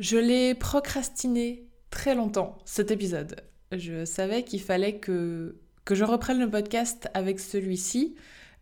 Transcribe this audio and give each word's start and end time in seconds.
Je 0.00 0.16
l'ai 0.16 0.56
procrastiné 0.56 1.68
très 1.90 2.16
longtemps, 2.16 2.58
cet 2.64 2.90
épisode. 2.90 3.36
Je 3.70 4.04
savais 4.04 4.42
qu'il 4.42 4.60
fallait 4.60 4.98
que, 4.98 5.54
je 5.88 6.02
reprenne 6.02 6.40
le 6.40 6.50
podcast 6.50 7.08
avec 7.14 7.38
celui-ci, 7.38 8.16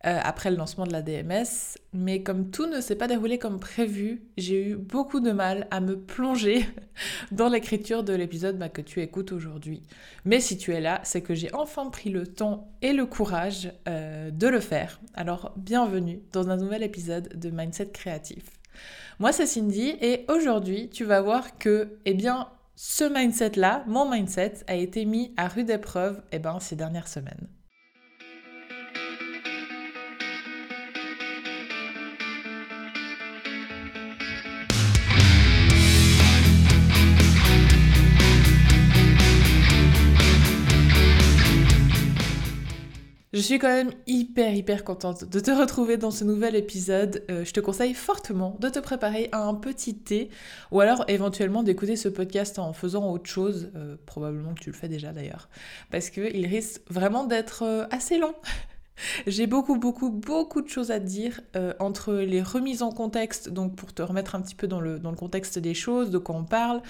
euh, 0.05 0.19
après 0.21 0.51
le 0.51 0.57
lancement 0.57 0.85
de 0.85 0.91
la 0.91 1.01
DMS, 1.01 1.79
mais 1.91 2.21
comme 2.21 2.51
tout 2.51 2.67
ne 2.67 2.81
s'est 2.81 2.95
pas 2.95 3.07
déroulé 3.07 3.39
comme 3.39 3.59
prévu, 3.59 4.21
j'ai 4.37 4.63
eu 4.63 4.75
beaucoup 4.75 5.21
de 5.21 5.31
mal 5.31 5.65
à 5.71 5.79
me 5.79 5.97
plonger 5.99 6.67
dans 7.31 7.49
l'écriture 7.49 8.03
de 8.03 8.13
l'épisode 8.13 8.59
bah, 8.59 8.69
que 8.69 8.81
tu 8.81 9.01
écoutes 9.01 9.31
aujourd'hui. 9.31 9.81
Mais 10.25 10.39
si 10.39 10.55
tu 10.55 10.71
es 10.71 10.81
là, 10.81 11.01
c'est 11.03 11.21
que 11.21 11.33
j'ai 11.33 11.51
enfin 11.55 11.89
pris 11.89 12.11
le 12.11 12.27
temps 12.27 12.71
et 12.83 12.93
le 12.93 13.07
courage 13.07 13.71
euh, 13.87 14.29
de 14.29 14.47
le 14.47 14.59
faire. 14.59 15.01
Alors 15.15 15.51
bienvenue 15.57 16.21
dans 16.31 16.49
un 16.49 16.57
nouvel 16.57 16.83
épisode 16.83 17.39
de 17.39 17.49
Mindset 17.49 17.87
Créatif. 17.87 18.43
Moi, 19.19 19.31
c'est 19.31 19.45
Cindy 19.45 19.95
et 20.01 20.25
aujourd'hui, 20.29 20.89
tu 20.89 21.03
vas 21.03 21.21
voir 21.21 21.57
que, 21.57 21.99
eh 22.05 22.13
bien, 22.13 22.49
ce 22.75 23.03
mindset-là, 23.03 23.83
mon 23.87 24.09
mindset, 24.09 24.63
a 24.67 24.75
été 24.75 25.05
mis 25.05 25.33
à 25.37 25.47
rude 25.47 25.69
épreuve 25.69 26.21
eh 26.31 26.39
ben, 26.39 26.59
ces 26.59 26.75
dernières 26.75 27.07
semaines. 27.07 27.47
Je 43.33 43.39
suis 43.39 43.57
quand 43.57 43.67
même 43.67 43.91
hyper 44.05 44.53
hyper 44.53 44.83
contente 44.83 45.23
de 45.23 45.39
te 45.39 45.49
retrouver 45.49 45.97
dans 45.97 46.11
ce 46.11 46.23
nouvel 46.23 46.55
épisode. 46.55 47.23
Euh, 47.31 47.43
je 47.43 47.51
te 47.51 47.59
conseille 47.59 47.95
fortement 47.95 48.55
de 48.59 48.69
te 48.69 48.77
préparer 48.77 49.29
un 49.31 49.55
petit 49.55 49.95
thé 49.95 50.29
ou 50.69 50.81
alors 50.81 51.03
éventuellement 51.07 51.63
d'écouter 51.63 51.95
ce 51.95 52.09
podcast 52.09 52.59
en 52.59 52.73
faisant 52.73 53.11
autre 53.11 53.27
chose, 53.27 53.71
euh, 53.75 53.95
probablement 54.05 54.53
que 54.53 54.59
tu 54.59 54.69
le 54.69 54.75
fais 54.75 54.87
déjà 54.87 55.13
d'ailleurs, 55.13 55.49
parce 55.89 56.11
qu'il 56.11 56.45
risque 56.45 56.81
vraiment 56.91 57.23
d'être 57.23 57.63
euh, 57.63 57.85
assez 57.89 58.19
long. 58.19 58.35
J'ai 59.25 59.47
beaucoup, 59.47 59.77
beaucoup, 59.77 60.09
beaucoup 60.09 60.61
de 60.61 60.67
choses 60.67 60.91
à 60.91 60.99
te 60.99 61.05
dire 61.05 61.41
euh, 61.55 61.73
entre 61.79 62.13
les 62.13 62.41
remises 62.41 62.83
en 62.83 62.91
contexte, 62.91 63.49
donc 63.49 63.75
pour 63.75 63.93
te 63.93 64.01
remettre 64.01 64.35
un 64.35 64.41
petit 64.41 64.55
peu 64.55 64.67
dans 64.67 64.79
le, 64.79 64.99
dans 64.99 65.13
contexte 65.15 65.59
des 65.59 65.73
choses, 65.73 66.11
de 66.11 66.17
quoi 66.17 66.35
on 66.35 66.43
parle, 66.43 66.81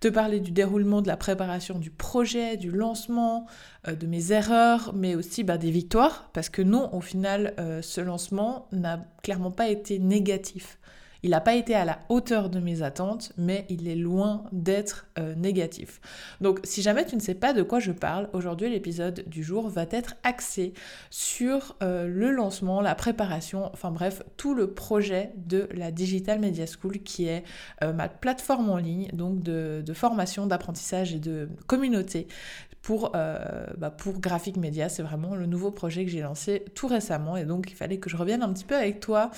te 0.00 0.08
parler 0.08 0.40
du 0.40 0.50
déroulement 0.50 1.02
de 1.02 1.08
la 1.08 1.16
préparation 1.16 1.78
du 1.78 1.90
projet, 1.90 2.56
du 2.56 2.70
lancement, 2.70 3.46
euh, 3.88 3.94
de 3.94 4.06
mes 4.06 4.32
erreurs, 4.32 4.92
mais 4.94 5.14
aussi 5.14 5.44
bah, 5.44 5.58
des 5.58 5.70
victoires, 5.70 6.30
parce 6.32 6.48
que 6.48 6.62
non, 6.62 6.94
au 6.94 7.00
final, 7.00 7.54
euh, 7.58 7.80
ce 7.82 8.00
lancement 8.00 8.68
n'a 8.72 9.04
clairement 9.22 9.50
pas 9.50 9.68
été 9.68 9.98
négatif. 9.98 10.78
Il 11.26 11.30
n'a 11.30 11.40
pas 11.40 11.56
été 11.56 11.74
à 11.74 11.84
la 11.84 11.98
hauteur 12.08 12.50
de 12.50 12.60
mes 12.60 12.82
attentes, 12.82 13.32
mais 13.36 13.66
il 13.68 13.88
est 13.88 13.96
loin 13.96 14.44
d'être 14.52 15.08
euh, 15.18 15.34
négatif. 15.34 16.00
Donc 16.40 16.60
si 16.62 16.82
jamais 16.82 17.04
tu 17.04 17.16
ne 17.16 17.20
sais 17.20 17.34
pas 17.34 17.52
de 17.52 17.64
quoi 17.64 17.80
je 17.80 17.90
parle, 17.90 18.30
aujourd'hui 18.32 18.70
l'épisode 18.70 19.24
du 19.26 19.42
jour 19.42 19.68
va 19.68 19.86
être 19.90 20.14
axé 20.22 20.72
sur 21.10 21.74
euh, 21.82 22.06
le 22.06 22.30
lancement, 22.30 22.80
la 22.80 22.94
préparation, 22.94 23.68
enfin 23.72 23.90
bref, 23.90 24.22
tout 24.36 24.54
le 24.54 24.70
projet 24.70 25.32
de 25.34 25.68
la 25.74 25.90
Digital 25.90 26.38
Media 26.38 26.64
School 26.64 27.00
qui 27.00 27.26
est 27.26 27.42
euh, 27.82 27.92
ma 27.92 28.08
plateforme 28.08 28.70
en 28.70 28.76
ligne, 28.76 29.08
donc 29.12 29.42
de, 29.42 29.82
de 29.84 29.92
formation, 29.94 30.46
d'apprentissage 30.46 31.12
et 31.12 31.18
de 31.18 31.48
communauté 31.66 32.28
pour, 32.86 33.10
euh, 33.16 33.66
bah 33.78 33.92
Graphic 34.20 34.56
Media. 34.56 34.88
C'est 34.88 35.02
vraiment 35.02 35.34
le 35.34 35.46
nouveau 35.46 35.72
projet 35.72 36.04
que 36.04 36.10
j'ai 36.12 36.20
lancé 36.20 36.64
tout 36.76 36.86
récemment 36.86 37.36
et 37.36 37.44
donc 37.44 37.72
il 37.72 37.74
fallait 37.74 37.96
que 37.96 38.08
je 38.08 38.16
revienne 38.16 38.44
un 38.44 38.52
petit 38.52 38.64
peu 38.64 38.76
avec 38.76 39.00
toi 39.00 39.32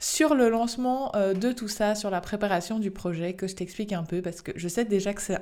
sur 0.00 0.34
le 0.34 0.48
lancement 0.48 1.14
euh, 1.14 1.34
de 1.34 1.52
tout 1.52 1.68
ça, 1.68 1.94
sur 1.94 2.08
la 2.08 2.22
préparation 2.22 2.78
du 2.78 2.90
projet, 2.90 3.34
que 3.34 3.46
je 3.46 3.56
t'explique 3.56 3.92
un 3.92 4.04
peu 4.04 4.22
parce 4.22 4.40
que 4.40 4.52
je 4.56 4.68
sais 4.68 4.86
déjà 4.86 5.12
que 5.12 5.20
c'est 5.20 5.38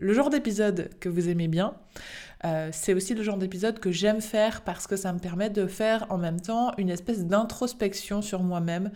le 0.00 0.12
genre 0.12 0.30
d'épisode 0.30 0.90
que 1.00 1.08
vous 1.08 1.28
aimez 1.28 1.48
bien. 1.48 1.74
Euh, 2.44 2.68
c'est 2.70 2.94
aussi 2.94 3.16
le 3.16 3.24
genre 3.24 3.36
d'épisode 3.36 3.80
que 3.80 3.90
j'aime 3.90 4.20
faire 4.20 4.60
parce 4.60 4.86
que 4.86 4.94
ça 4.94 5.12
me 5.12 5.18
permet 5.18 5.50
de 5.50 5.66
faire 5.66 6.06
en 6.08 6.18
même 6.18 6.40
temps 6.40 6.70
une 6.78 6.88
espèce 6.88 7.26
d'introspection 7.26 8.22
sur 8.22 8.44
moi-même 8.44 8.92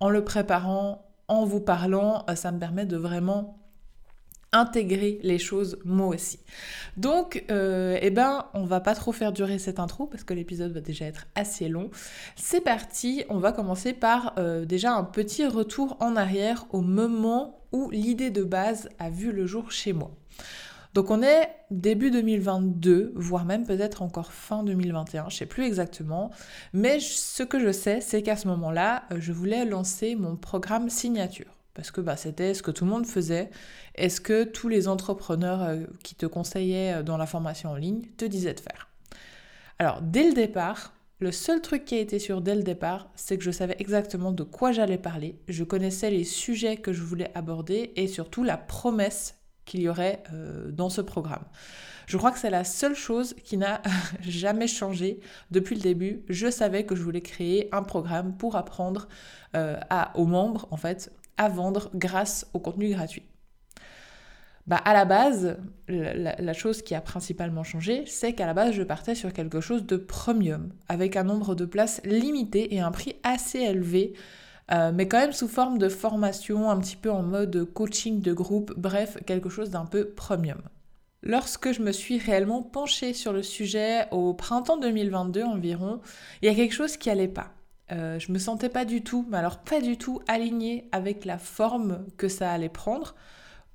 en 0.00 0.08
le 0.08 0.24
préparant, 0.24 1.04
en 1.28 1.44
vous 1.44 1.60
parlant. 1.60 2.24
ça 2.36 2.52
me 2.52 2.58
permet 2.58 2.86
de 2.86 2.96
vraiment 2.96 3.59
intégrer 4.52 5.20
les 5.22 5.38
choses 5.38 5.78
moi 5.84 6.08
aussi. 6.08 6.40
Donc, 6.96 7.44
euh, 7.50 7.98
eh 8.00 8.10
ben, 8.10 8.46
on 8.54 8.64
va 8.64 8.80
pas 8.80 8.94
trop 8.94 9.12
faire 9.12 9.32
durer 9.32 9.58
cette 9.58 9.78
intro 9.78 10.06
parce 10.06 10.24
que 10.24 10.34
l'épisode 10.34 10.72
va 10.72 10.80
déjà 10.80 11.06
être 11.06 11.26
assez 11.34 11.68
long. 11.68 11.90
C'est 12.36 12.60
parti, 12.60 13.24
on 13.28 13.38
va 13.38 13.52
commencer 13.52 13.92
par 13.92 14.34
euh, 14.38 14.64
déjà 14.64 14.92
un 14.92 15.04
petit 15.04 15.46
retour 15.46 15.96
en 16.00 16.16
arrière 16.16 16.66
au 16.70 16.80
moment 16.80 17.60
où 17.72 17.90
l'idée 17.90 18.30
de 18.30 18.42
base 18.42 18.88
a 18.98 19.10
vu 19.10 19.32
le 19.32 19.46
jour 19.46 19.70
chez 19.70 19.92
moi. 19.92 20.10
Donc 20.92 21.12
on 21.12 21.22
est 21.22 21.48
début 21.70 22.10
2022, 22.10 23.12
voire 23.14 23.44
même 23.44 23.64
peut-être 23.64 24.02
encore 24.02 24.32
fin 24.32 24.64
2021, 24.64 25.28
je 25.28 25.36
sais 25.36 25.46
plus 25.46 25.64
exactement. 25.64 26.32
Mais 26.72 26.98
ce 26.98 27.44
que 27.44 27.60
je 27.60 27.70
sais, 27.70 28.00
c'est 28.00 28.22
qu'à 28.22 28.34
ce 28.34 28.48
moment-là, 28.48 29.04
euh, 29.12 29.18
je 29.20 29.32
voulais 29.32 29.64
lancer 29.64 30.16
mon 30.16 30.34
programme 30.34 30.90
signature 30.90 31.59
parce 31.74 31.90
que 31.90 32.00
bah, 32.00 32.16
c'était 32.16 32.54
ce 32.54 32.62
que 32.62 32.70
tout 32.70 32.84
le 32.84 32.90
monde 32.90 33.06
faisait 33.06 33.50
et 33.94 34.08
ce 34.08 34.20
que 34.20 34.44
tous 34.44 34.68
les 34.68 34.88
entrepreneurs 34.88 35.62
euh, 35.62 35.84
qui 36.02 36.14
te 36.14 36.26
conseillaient 36.26 36.94
euh, 36.94 37.02
dans 37.02 37.16
la 37.16 37.26
formation 37.26 37.70
en 37.70 37.76
ligne 37.76 38.02
te 38.16 38.24
disaient 38.24 38.54
de 38.54 38.60
faire? 38.60 38.88
Alors, 39.78 40.02
dès 40.02 40.28
le 40.28 40.34
départ, 40.34 40.94
le 41.20 41.32
seul 41.32 41.60
truc 41.60 41.84
qui 41.84 41.94
a 41.94 42.00
été 42.00 42.18
sûr 42.18 42.40
dès 42.40 42.54
le 42.54 42.62
départ, 42.62 43.10
c'est 43.14 43.38
que 43.38 43.44
je 43.44 43.50
savais 43.50 43.76
exactement 43.78 44.32
de 44.32 44.42
quoi 44.42 44.72
j'allais 44.72 44.98
parler, 44.98 45.38
je 45.48 45.64
connaissais 45.64 46.10
les 46.10 46.24
sujets 46.24 46.76
que 46.76 46.92
je 46.92 47.02
voulais 47.02 47.30
aborder 47.34 47.92
et 47.96 48.08
surtout 48.08 48.42
la 48.42 48.56
promesse 48.56 49.36
qu'il 49.64 49.80
y 49.80 49.88
aurait 49.88 50.22
euh, 50.32 50.70
dans 50.72 50.88
ce 50.88 51.00
programme. 51.00 51.44
Je 52.06 52.16
crois 52.16 52.32
que 52.32 52.40
c'est 52.40 52.50
la 52.50 52.64
seule 52.64 52.96
chose 52.96 53.34
qui 53.44 53.56
n'a 53.56 53.80
jamais 54.22 54.66
changé 54.66 55.20
depuis 55.52 55.76
le 55.76 55.82
début. 55.82 56.24
Je 56.28 56.50
savais 56.50 56.84
que 56.84 56.96
je 56.96 57.02
voulais 57.02 57.20
créer 57.20 57.68
un 57.72 57.84
programme 57.84 58.36
pour 58.36 58.56
apprendre 58.56 59.06
aux 60.14 60.26
membres, 60.26 60.68
en 60.70 60.76
fait, 60.76 61.12
à 61.40 61.48
vendre 61.48 61.90
grâce 61.94 62.46
au 62.52 62.58
contenu 62.58 62.90
gratuit. 62.90 63.24
Bah, 64.66 64.76
à 64.76 64.92
la 64.92 65.06
base, 65.06 65.56
la, 65.88 66.52
chose 66.52 66.82
qui 66.82 66.94
a 66.94 67.00
principalement 67.00 67.64
changé, 67.64 68.04
c'est 68.06 68.34
qu'à 68.34 68.44
la 68.44 68.52
base, 68.52 68.74
je 68.74 68.82
partais 68.82 69.14
sur 69.14 69.32
quelque 69.32 69.62
chose 69.62 69.86
de 69.86 69.96
premium, 69.96 70.70
avec 70.88 71.16
un 71.16 71.24
nombre 71.24 71.54
de 71.54 71.64
places 71.64 72.02
limité 72.04 72.74
et 72.74 72.80
un 72.80 72.90
prix 72.90 73.16
assez 73.22 73.58
élevé, 73.58 74.12
euh, 74.70 74.92
mais 74.94 75.08
quand 75.08 75.18
même 75.18 75.32
sous 75.32 75.48
forme 75.48 75.78
de 75.78 75.88
formation, 75.88 76.70
un 76.70 76.78
petit 76.78 76.96
peu 76.96 77.10
en 77.10 77.22
mode 77.22 77.64
coaching 77.72 78.20
de 78.20 78.34
groupe, 78.34 78.74
bref, 78.76 79.16
quelque 79.24 79.48
chose 79.48 79.70
d'un 79.70 79.86
peu 79.86 80.10
premium. 80.10 80.60
Lorsque 81.22 81.72
je 81.72 81.80
me 81.80 81.90
suis 81.90 82.18
réellement 82.18 82.62
penchée 82.62 83.14
sur 83.14 83.32
le 83.32 83.42
sujet 83.42 84.08
au 84.10 84.34
printemps 84.34 84.76
2022 84.76 85.42
environ, 85.42 86.00
il 86.42 86.46
y 86.46 86.52
a 86.52 86.54
quelque 86.54 86.74
chose 86.74 86.98
qui 86.98 87.08
allait 87.08 87.28
pas. 87.28 87.54
Euh, 87.92 88.18
je 88.18 88.30
me 88.32 88.38
sentais 88.38 88.68
pas 88.68 88.84
du 88.84 89.02
tout, 89.02 89.26
mais 89.30 89.38
alors 89.38 89.58
pas 89.58 89.80
du 89.80 89.96
tout 89.96 90.20
alignée 90.28 90.88
avec 90.92 91.24
la 91.24 91.38
forme 91.38 92.04
que 92.16 92.28
ça 92.28 92.52
allait 92.52 92.68
prendre. 92.68 93.14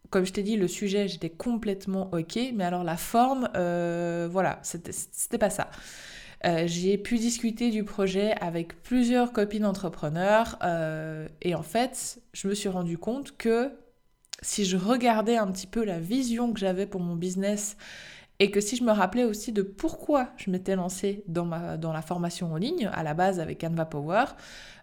Comme 0.10 0.26
je 0.26 0.34
t'ai 0.34 0.44
dit, 0.44 0.56
le 0.56 0.68
sujet, 0.68 1.08
j'étais 1.08 1.30
complètement 1.30 2.10
ok, 2.14 2.40
mais 2.54 2.64
alors 2.64 2.84
la 2.84 2.96
forme, 2.98 3.50
euh, 3.56 4.28
voilà, 4.32 4.60
c'était 4.62 5.38
pas 5.38 5.50
ça. 5.50 5.70
Euh, 6.46 6.64
j'ai 6.68 6.98
pu 6.98 7.18
discuter 7.18 7.72
du 7.72 7.84
projet 7.84 8.34
avec 8.40 8.82
plusieurs 8.84 9.34
copines 9.34 9.66
entrepreneurs 9.66 10.60
et 11.42 11.56
en 11.56 11.64
fait, 11.64 12.20
je 12.34 12.48
me 12.48 12.54
suis 12.54 12.70
rendu 12.70 12.98
compte 12.98 13.36
que 13.36 13.72
si 14.42 14.64
je 14.64 14.78
regardais 14.78 15.38
un 15.38 15.48
petit 15.52 15.68
peu 15.68 15.84
la 15.84 16.00
vision 16.00 16.54
que 16.54 16.60
j'avais 16.60 16.86
pour 16.86 17.02
mon 17.02 17.16
business 17.16 17.78
et 18.40 18.52
que 18.52 18.60
si 18.60 18.76
je 18.76 18.84
me 18.84 18.92
rappelais 18.92 19.24
aussi 19.24 19.52
de 19.52 19.62
pourquoi 19.62 20.30
je 20.38 20.52
m'étais 20.52 20.76
lancée 20.76 21.24
dans, 21.28 21.46
ma, 21.46 21.78
dans 21.78 21.94
la 21.94 22.02
formation 22.02 22.52
en 22.52 22.58
ligne, 22.58 22.90
à 22.94 23.04
la 23.04 23.14
base 23.14 23.40
avec 23.40 23.62
Canva 23.62 23.86
Power, 23.86 24.26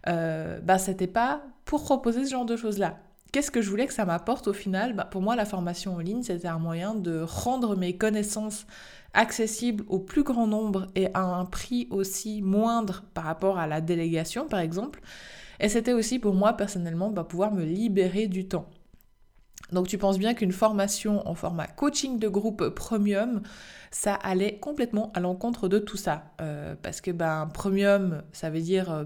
euh, 0.08 0.58
bah, 0.60 0.78
c'était 0.78 1.06
pas 1.06 1.42
pour 1.64 1.82
proposer 1.84 2.24
ce 2.24 2.30
genre 2.30 2.46
de 2.46 2.56
choses-là. 2.56 2.98
Qu'est-ce 3.32 3.50
que 3.50 3.62
je 3.62 3.70
voulais 3.70 3.86
que 3.86 3.94
ça 3.94 4.04
m'apporte 4.04 4.48
au 4.48 4.52
final? 4.52 4.94
Bah, 4.94 5.04
Pour 5.04 5.22
moi, 5.22 5.36
la 5.36 5.44
formation 5.46 5.94
en 5.94 5.98
ligne, 5.98 6.22
c'était 6.22 6.48
un 6.48 6.58
moyen 6.58 6.94
de 6.94 7.20
rendre 7.22 7.76
mes 7.76 7.96
connaissances 7.96 8.66
accessibles 9.14 9.84
au 9.88 9.98
plus 9.98 10.22
grand 10.22 10.46
nombre 10.46 10.86
et 10.94 11.08
à 11.14 11.22
un 11.22 11.44
prix 11.44 11.86
aussi 11.90 12.42
moindre 12.42 13.04
par 13.14 13.24
rapport 13.24 13.58
à 13.58 13.66
la 13.66 13.80
délégation, 13.80 14.46
par 14.46 14.60
exemple. 14.60 15.00
Et 15.60 15.68
c'était 15.68 15.92
aussi 15.92 16.18
pour 16.18 16.34
moi, 16.34 16.54
personnellement, 16.54 17.10
bah, 17.10 17.24
pouvoir 17.24 17.52
me 17.52 17.64
libérer 17.64 18.26
du 18.26 18.48
temps. 18.48 18.68
Donc 19.72 19.88
tu 19.88 19.98
penses 19.98 20.18
bien 20.18 20.34
qu'une 20.34 20.52
formation 20.52 21.26
en 21.26 21.34
format 21.34 21.66
coaching 21.66 22.18
de 22.18 22.28
groupe 22.28 22.68
premium, 22.70 23.42
ça 23.90 24.14
allait 24.14 24.58
complètement 24.58 25.10
à 25.14 25.20
l'encontre 25.20 25.68
de 25.68 25.78
tout 25.78 25.96
ça. 25.96 26.24
Euh, 26.40 26.74
parce 26.80 27.00
que 27.00 27.10
ben 27.10 27.48
premium, 27.52 28.22
ça 28.32 28.50
veut 28.50 28.60
dire 28.60 28.90
euh, 28.90 29.04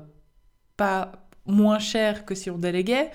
pas 0.76 1.12
moins 1.46 1.78
cher 1.78 2.24
que 2.24 2.34
si 2.34 2.50
on 2.50 2.58
déléguait. 2.58 3.10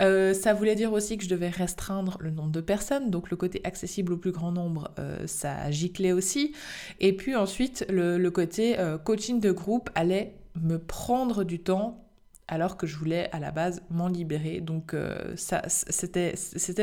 Euh, 0.00 0.34
ça 0.34 0.54
voulait 0.54 0.74
dire 0.74 0.92
aussi 0.92 1.16
que 1.16 1.24
je 1.24 1.28
devais 1.28 1.48
restreindre 1.48 2.16
le 2.20 2.30
nombre 2.30 2.50
de 2.50 2.60
personnes, 2.60 3.10
donc 3.10 3.30
le 3.30 3.36
côté 3.36 3.60
accessible 3.64 4.12
au 4.12 4.16
plus 4.16 4.32
grand 4.32 4.50
nombre, 4.50 4.92
ça 5.26 5.70
giclait 5.70 6.12
aussi. 6.12 6.52
Et 6.98 7.16
puis 7.16 7.36
ensuite, 7.36 7.86
le 7.88 8.28
côté 8.30 8.76
coaching 9.04 9.40
de 9.40 9.52
groupe 9.52 9.90
allait 9.94 10.34
me 10.60 10.78
prendre 10.78 11.44
du 11.44 11.60
temps 11.60 12.04
alors 12.48 12.76
que 12.76 12.86
je 12.86 12.96
voulais 12.96 13.28
à 13.32 13.38
la 13.38 13.50
base 13.50 13.82
m'en 13.90 14.08
libérer. 14.08 14.60
Donc 14.60 14.94
euh, 14.94 15.34
ça, 15.36 15.62
c'était, 15.68 16.34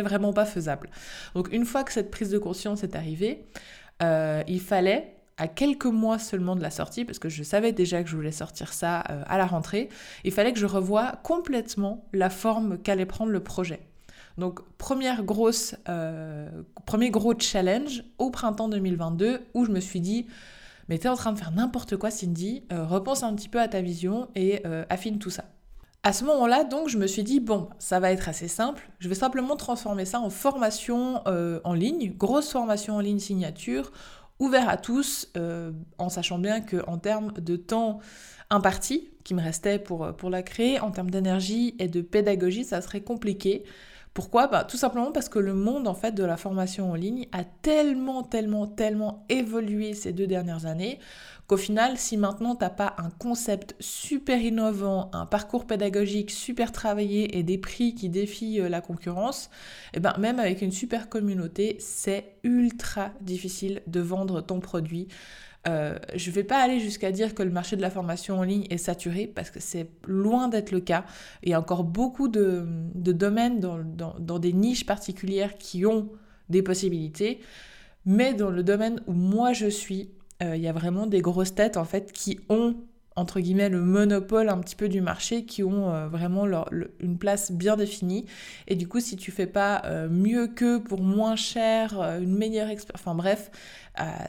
vraiment 0.02 0.34
pas 0.34 0.46
faisable. 0.46 0.90
Donc 1.36 1.52
une 1.52 1.66
fois 1.66 1.84
que 1.84 1.92
cette 1.92 2.12
prise 2.12 2.30
de 2.30 2.38
conscience 2.38 2.84
est 2.84 2.96
arrivée, 2.96 3.46
euh, 4.02 4.44
il 4.48 4.62
fallait 4.62 5.16
à 5.38 5.48
quelques 5.48 5.86
mois 5.86 6.20
seulement 6.20 6.56
de 6.56 6.62
la 6.62 6.70
sortie, 6.70 7.06
parce 7.06 7.18
que 7.18 7.30
je 7.30 7.42
savais 7.42 7.72
déjà 7.72 8.04
que 8.04 8.10
je 8.10 8.16
voulais 8.16 8.32
sortir 8.32 8.74
ça 8.74 9.04
euh, 9.10 9.24
à 9.26 9.38
la 9.38 9.46
rentrée, 9.46 9.90
il 10.24 10.32
fallait 10.32 10.54
que 10.54 10.60
je 10.60 10.66
revoie 10.66 11.20
complètement 11.24 12.06
la 12.14 12.30
forme 12.30 12.78
qu'allait 12.78 13.06
prendre 13.06 13.32
le 13.32 13.40
projet. 13.42 13.80
Donc 14.38 14.62
première 14.78 15.24
grosse, 15.24 15.76
premier 16.86 17.12
gros 17.12 17.38
challenge 17.38 18.04
au 18.18 18.32
printemps 18.32 18.70
2022 18.70 19.42
où 19.54 19.66
je 19.66 19.72
me 19.72 19.82
suis 19.82 20.00
dit, 20.00 20.26
mais 20.92 21.00
t'es 21.00 21.10
en 21.10 21.16
train 21.16 21.34
de 21.34 21.40
faire 21.40 21.52
n'importe 21.52 21.98
quoi 21.98 22.12
Cindy, 22.12 22.64
repense 22.70 23.24
un 23.24 23.34
petit 23.34 23.50
peu 23.50 23.60
à 23.60 23.68
ta 23.68 23.82
vision 23.82 24.28
et 24.36 24.64
affine 24.90 25.18
tout 25.18 25.32
ça. 25.32 25.46
À 26.04 26.14
ce 26.14 26.24
moment-là, 26.26 26.64
donc, 26.64 26.90
je 26.90 26.98
me 26.98 27.06
suis 27.06 27.22
dit, 27.22 27.40
bon, 27.40 27.70
ça 27.78 28.00
va 28.00 28.12
être 28.12 28.28
assez 28.28 28.48
simple. 28.48 28.90
Je 28.98 29.08
vais 29.08 29.14
simplement 29.14 29.56
transformer 29.56 30.06
ça 30.06 30.20
en 30.20 30.32
formation 30.32 31.22
euh, 31.28 31.60
en 31.64 31.76
ligne, 31.76 32.16
grosse 32.18 32.52
formation 32.52 32.96
en 32.96 33.02
ligne 33.02 33.20
signature, 33.20 33.92
ouvert 34.40 34.68
à 34.68 34.78
tous, 34.78 35.30
euh, 35.38 35.72
en 36.00 36.10
sachant 36.10 36.40
bien 36.40 36.60
qu'en 36.60 36.98
termes 36.98 37.34
de 37.34 37.56
temps 37.56 38.00
imparti 38.50 39.10
qui 39.24 39.36
me 39.36 39.42
restait 39.42 39.78
pour 39.78 40.30
la 40.32 40.42
créer, 40.42 40.80
en 40.80 40.90
termes 40.90 41.12
d'énergie 41.12 41.76
et 41.78 41.88
de 41.88 42.02
pédagogie, 42.02 42.64
ça 42.64 42.82
serait 42.82 43.02
compliqué. 43.02 43.64
Pourquoi? 44.14 44.48
Bah, 44.48 44.66
Tout 44.66 44.78
simplement 44.78 45.12
parce 45.12 45.30
que 45.30 45.40
le 45.40 45.54
monde 45.54 45.88
en 45.88 45.94
fait 45.94 46.12
de 46.12 46.24
la 46.24 46.36
formation 46.36 46.92
en 46.92 46.96
ligne 46.96 47.28
a 47.32 47.46
tellement, 47.46 48.24
tellement, 48.24 48.68
tellement 48.68 49.26
évolué 49.30 49.94
ces 49.94 50.12
deux 50.12 50.28
dernières 50.28 50.66
années 50.66 51.00
qu'au 51.48 51.58
final, 51.58 51.98
si 51.98 52.16
maintenant 52.16 52.56
tu 52.56 52.64
n'as 52.64 52.70
pas 52.70 52.96
un 52.98 53.10
concept 53.10 53.76
super 53.82 54.42
innovant, 54.42 55.10
un 55.12 55.26
parcours 55.26 55.66
pédagogique 55.66 56.32
super 56.32 56.72
travaillé 56.72 57.38
et 57.38 57.44
des 57.44 57.58
prix 57.58 57.94
qui 57.94 58.08
défient 58.08 58.62
euh, 58.62 58.70
la 58.70 58.80
concurrence, 58.80 59.50
et 59.94 59.98
eh 59.98 60.00
ben 60.00 60.16
même 60.18 60.40
avec 60.40 60.62
une 60.62 60.72
super 60.72 61.10
communauté, 61.10 61.76
c'est 61.80 62.36
ultra 62.44 63.12
difficile 63.20 63.82
de 63.88 64.00
vendre 64.00 64.40
ton 64.40 64.62
produit. 64.62 65.10
Euh, 65.68 65.98
je 66.16 66.30
ne 66.30 66.36
vais 66.36 66.44
pas 66.44 66.60
aller 66.60 66.80
jusqu'à 66.80 67.12
dire 67.12 67.36
que 67.36 67.44
le 67.44 67.52
marché 67.52 67.76
de 67.76 67.82
la 67.82 67.92
formation 67.92 68.40
en 68.40 68.44
ligne 68.44 68.66
est 68.70 68.78
saturé 68.78 69.28
parce 69.28 69.52
que 69.52 69.60
c'est 69.60 69.90
loin 70.08 70.48
d'être 70.48 70.72
le 70.72 70.80
cas. 70.80 71.06
Il 71.44 71.50
y 71.50 71.54
a 71.54 71.60
encore 71.60 71.84
beaucoup 71.84 72.28
de, 72.28 72.66
domaines 72.96 73.60
dans, 73.60 74.40
des 74.40 74.54
niches 74.54 74.86
particulières 74.86 75.58
qui 75.58 75.86
ont 75.86 76.10
des 76.50 76.64
possibilités. 76.64 77.42
Mais 78.06 78.34
dans 78.34 78.50
le 78.50 78.64
domaine 78.64 79.02
où 79.06 79.14
moi 79.14 79.54
je 79.54 79.68
suis, 79.68 80.10
euh, 80.42 80.56
il 80.56 80.62
y 80.62 80.68
a 80.68 80.74
vraiment 80.74 81.06
des 81.06 81.22
grosses 81.22 81.54
têtes 81.54 81.78
en 81.78 81.86
fait 81.86 82.12
qui 82.12 82.40
ont 82.50 82.76
entre 83.16 83.42
guillemets 83.42 83.70
le 83.70 83.82
monopole 83.82 84.50
un 84.50 84.58
petit 84.58 84.76
peu 84.76 84.90
du 84.90 85.02
marché 85.02 85.46
qui 85.46 85.64
ont 85.64 85.94
euh, 85.94 86.08
vraiment 86.08 86.46
une 87.00 87.18
place 87.20 87.52
bien 87.52 87.76
définie 87.76 88.26
et 88.68 88.76
du 88.76 88.88
coup 88.88 89.02
si 89.02 89.18
tu 89.18 89.32
fais 89.32 89.48
pas 89.48 89.84
mieux 90.10 90.48
que 90.48 90.78
pour 90.78 91.02
moins 91.02 91.36
cher 91.36 92.00
une 92.22 92.38
meilleure 92.38 92.70
expérience 92.70 93.02
enfin 93.02 93.14
bref 93.14 93.52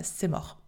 c'est 0.02 0.26
mort 0.26 0.61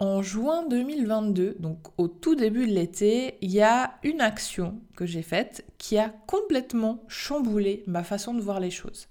en 0.00 0.22
juin 0.22 0.66
2022, 0.66 1.56
donc 1.58 1.78
au 1.98 2.08
tout 2.08 2.34
début 2.34 2.66
de 2.66 2.72
l'été, 2.72 3.36
il 3.42 3.50
y 3.50 3.60
a 3.60 3.98
une 4.02 4.22
action 4.22 4.80
que 4.96 5.04
j'ai 5.04 5.20
faite 5.20 5.66
qui 5.76 5.98
a 5.98 6.08
complètement 6.26 7.04
chamboulé 7.06 7.84
ma 7.86 8.02
façon 8.02 8.32
de 8.32 8.40
voir 8.40 8.60
les 8.60 8.70
choses. 8.70 9.08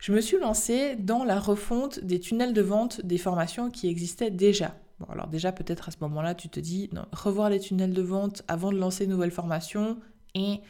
Je 0.00 0.12
me 0.12 0.20
suis 0.20 0.38
lancée 0.38 0.96
dans 0.96 1.22
la 1.22 1.38
refonte 1.38 2.00
des 2.00 2.18
tunnels 2.18 2.52
de 2.52 2.60
vente 2.60 3.00
des 3.02 3.18
formations 3.18 3.70
qui 3.70 3.88
existaient 3.88 4.32
déjà. 4.32 4.74
Bon, 4.98 5.06
alors 5.10 5.28
déjà, 5.28 5.52
peut-être 5.52 5.88
à 5.88 5.92
ce 5.92 5.98
moment-là, 6.00 6.34
tu 6.34 6.48
te 6.48 6.58
dis, 6.58 6.90
non, 6.92 7.06
revoir 7.12 7.48
les 7.48 7.60
tunnels 7.60 7.94
de 7.94 8.02
vente 8.02 8.42
avant 8.48 8.72
de 8.72 8.78
lancer 8.78 9.04
une 9.04 9.10
nouvelle 9.10 9.30
formation. 9.30 10.00
Et, 10.34 10.60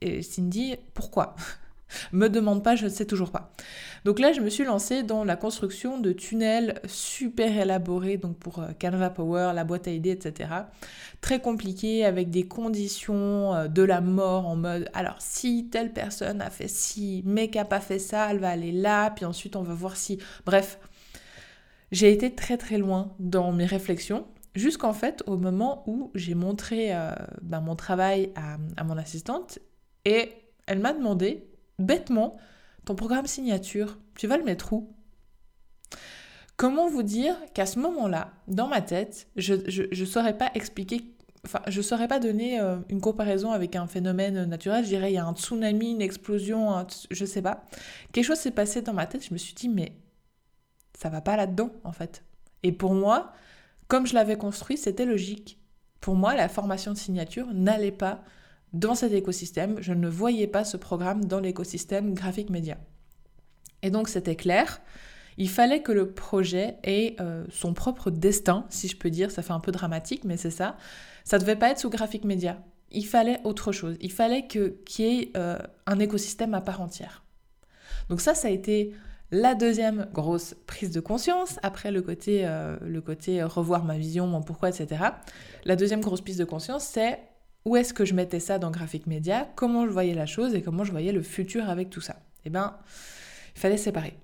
et 0.00 0.22
Cindy, 0.22 0.74
pourquoi? 0.94 1.36
Me 2.12 2.28
demande 2.28 2.62
pas, 2.62 2.76
je 2.76 2.84
ne 2.84 2.90
sais 2.90 3.04
toujours 3.04 3.30
pas. 3.30 3.52
Donc 4.04 4.18
là, 4.18 4.32
je 4.32 4.40
me 4.40 4.50
suis 4.50 4.64
lancée 4.64 5.02
dans 5.02 5.24
la 5.24 5.36
construction 5.36 5.98
de 5.98 6.12
tunnels 6.12 6.80
super 6.86 7.56
élaborés, 7.58 8.16
donc 8.16 8.38
pour 8.38 8.60
euh, 8.60 8.68
Canva 8.78 9.10
Power, 9.10 9.52
la 9.54 9.64
boîte 9.64 9.88
à 9.88 9.90
idées, 9.90 10.10
etc. 10.10 10.50
Très 11.20 11.40
compliqué, 11.40 12.04
avec 12.04 12.30
des 12.30 12.46
conditions 12.46 13.54
euh, 13.54 13.68
de 13.68 13.82
la 13.82 14.00
mort 14.00 14.46
en 14.46 14.56
mode, 14.56 14.88
alors 14.92 15.16
si 15.18 15.68
telle 15.70 15.92
personne 15.92 16.40
a 16.40 16.50
fait 16.50 16.68
ci, 16.68 17.24
qui 17.24 17.58
n'a 17.58 17.64
pas 17.64 17.80
fait 17.80 17.98
ça, 17.98 18.30
elle 18.30 18.38
va 18.38 18.50
aller 18.50 18.72
là, 18.72 19.10
puis 19.10 19.24
ensuite 19.24 19.56
on 19.56 19.62
va 19.62 19.74
voir 19.74 19.96
si... 19.96 20.18
Bref, 20.46 20.78
j'ai 21.90 22.12
été 22.12 22.34
très 22.34 22.56
très 22.56 22.78
loin 22.78 23.14
dans 23.18 23.52
mes 23.52 23.66
réflexions, 23.66 24.26
jusqu'en 24.54 24.92
fait 24.92 25.22
au 25.26 25.36
moment 25.36 25.84
où 25.86 26.10
j'ai 26.14 26.34
montré 26.34 26.94
euh, 26.94 27.12
ben, 27.42 27.60
mon 27.60 27.76
travail 27.76 28.32
à 28.36 28.84
mon 28.84 28.96
assistante, 28.96 29.58
et 30.04 30.32
elle 30.66 30.80
m'a 30.80 30.92
demandé 30.92 31.48
bêtement, 31.78 32.36
ton 32.84 32.94
programme 32.94 33.26
signature, 33.26 33.98
tu 34.16 34.26
vas 34.26 34.36
le 34.36 34.44
mettre 34.44 34.72
où? 34.72 34.94
Comment 36.56 36.88
vous 36.88 37.04
dire 37.04 37.36
qu'à 37.54 37.66
ce 37.66 37.78
moment-là, 37.78 38.32
dans 38.48 38.66
ma 38.66 38.80
tête, 38.80 39.28
je 39.36 39.54
ne 39.54 40.04
saurais 40.04 40.36
pas 40.36 40.50
expliquer, 40.54 41.14
enfin, 41.44 41.60
je 41.68 41.80
saurais 41.80 42.08
pas 42.08 42.18
donner 42.18 42.58
euh, 42.60 42.78
une 42.88 43.00
comparaison 43.00 43.52
avec 43.52 43.76
un 43.76 43.86
phénomène 43.86 44.44
naturel. 44.44 44.82
Je 44.82 44.88
dirais, 44.88 45.12
il 45.12 45.14
y 45.14 45.18
a 45.18 45.24
un 45.24 45.34
tsunami, 45.34 45.92
une 45.92 46.02
explosion, 46.02 46.84
je 47.10 47.22
ne 47.22 47.28
sais 47.28 47.42
pas. 47.42 47.64
Quelque 48.12 48.24
chose 48.24 48.38
s'est 48.38 48.50
passé 48.50 48.82
dans 48.82 48.92
ma 48.92 49.06
tête, 49.06 49.24
je 49.24 49.32
me 49.32 49.38
suis 49.38 49.54
dit, 49.54 49.68
mais 49.68 49.92
ça 50.98 51.10
va 51.10 51.20
pas 51.20 51.36
là-dedans, 51.36 51.70
en 51.84 51.92
fait. 51.92 52.24
Et 52.64 52.72
pour 52.72 52.92
moi, 52.92 53.32
comme 53.86 54.06
je 54.06 54.14
l'avais 54.14 54.36
construit, 54.36 54.76
c'était 54.76 55.06
logique. 55.06 55.60
Pour 56.00 56.16
moi, 56.16 56.34
la 56.34 56.48
formation 56.48 56.92
de 56.92 56.98
signature 56.98 57.46
n'allait 57.52 57.92
pas 57.92 58.24
dans 58.72 58.94
cet 58.94 59.12
écosystème. 59.12 59.76
Je 59.80 59.92
ne 59.92 60.08
voyais 60.08 60.46
pas 60.46 60.64
ce 60.64 60.76
programme 60.76 61.24
dans 61.24 61.40
l'écosystème 61.40 62.14
graphique 62.14 62.50
média. 62.50 62.78
Et 63.82 63.90
donc 63.90 64.08
c'était 64.08 64.36
clair, 64.36 64.80
il 65.38 65.48
fallait 65.48 65.82
que 65.82 65.92
le 65.92 66.10
projet 66.10 66.76
ait 66.82 67.14
euh, 67.20 67.44
son 67.48 67.72
propre 67.72 68.10
destin, 68.10 68.66
si 68.70 68.88
je 68.88 68.96
peux 68.96 69.08
dire, 69.08 69.30
ça 69.30 69.42
fait 69.42 69.52
un 69.52 69.60
peu 69.60 69.70
dramatique, 69.70 70.24
mais 70.24 70.36
c'est 70.36 70.50
ça. 70.50 70.76
Ça 71.24 71.38
devait 71.38 71.56
pas 71.56 71.70
être 71.70 71.78
sous 71.78 71.90
graphique 71.90 72.24
média. 72.24 72.58
Il 72.90 73.06
fallait 73.06 73.40
autre 73.44 73.70
chose. 73.70 73.96
Il 74.00 74.10
fallait 74.10 74.48
que 74.48 74.76
qu'il 74.84 75.04
y 75.04 75.20
ait 75.20 75.32
euh, 75.36 75.58
un 75.86 76.00
écosystème 76.00 76.54
à 76.54 76.60
part 76.60 76.80
entière. 76.80 77.22
Donc 78.08 78.20
ça, 78.20 78.34
ça 78.34 78.48
a 78.48 78.50
été 78.50 78.94
la 79.30 79.54
deuxième 79.54 80.08
grosse 80.12 80.56
prise 80.66 80.90
de 80.90 81.00
conscience, 81.00 81.60
après 81.62 81.92
le 81.92 82.02
côté, 82.02 82.40
euh, 82.44 82.76
le 82.82 83.00
côté 83.00 83.42
revoir 83.42 83.84
ma 83.84 83.96
vision, 83.96 84.26
mon 84.26 84.42
pourquoi, 84.42 84.70
etc. 84.70 85.04
La 85.64 85.76
deuxième 85.76 86.00
grosse 86.00 86.22
prise 86.22 86.38
de 86.38 86.44
conscience, 86.44 86.82
c'est 86.82 87.20
où 87.68 87.76
est-ce 87.76 87.92
que 87.92 88.06
je 88.06 88.14
mettais 88.14 88.40
ça 88.40 88.58
dans 88.58 88.70
Graphic 88.70 89.06
Media, 89.06 89.46
comment 89.54 89.84
je 89.84 89.90
voyais 89.90 90.14
la 90.14 90.24
chose 90.24 90.54
et 90.54 90.62
comment 90.62 90.84
je 90.84 90.90
voyais 90.90 91.12
le 91.12 91.22
futur 91.22 91.68
avec 91.68 91.90
tout 91.90 92.00
ça. 92.00 92.16
Eh 92.46 92.50
bien, 92.50 92.78
il 93.54 93.60
fallait 93.60 93.76
séparer. 93.76 94.16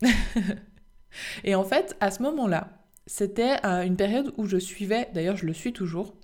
et 1.45 1.55
en 1.55 1.63
fait, 1.63 1.95
à 2.01 2.11
ce 2.11 2.23
moment-là, 2.23 2.69
c'était 3.07 3.57
euh, 3.67 3.83
une 3.83 3.97
période 3.97 4.33
où 4.39 4.47
je 4.47 4.57
suivais, 4.57 5.11
d'ailleurs 5.13 5.37
je 5.37 5.45
le 5.45 5.53
suis 5.53 5.75
toujours, 5.75 6.15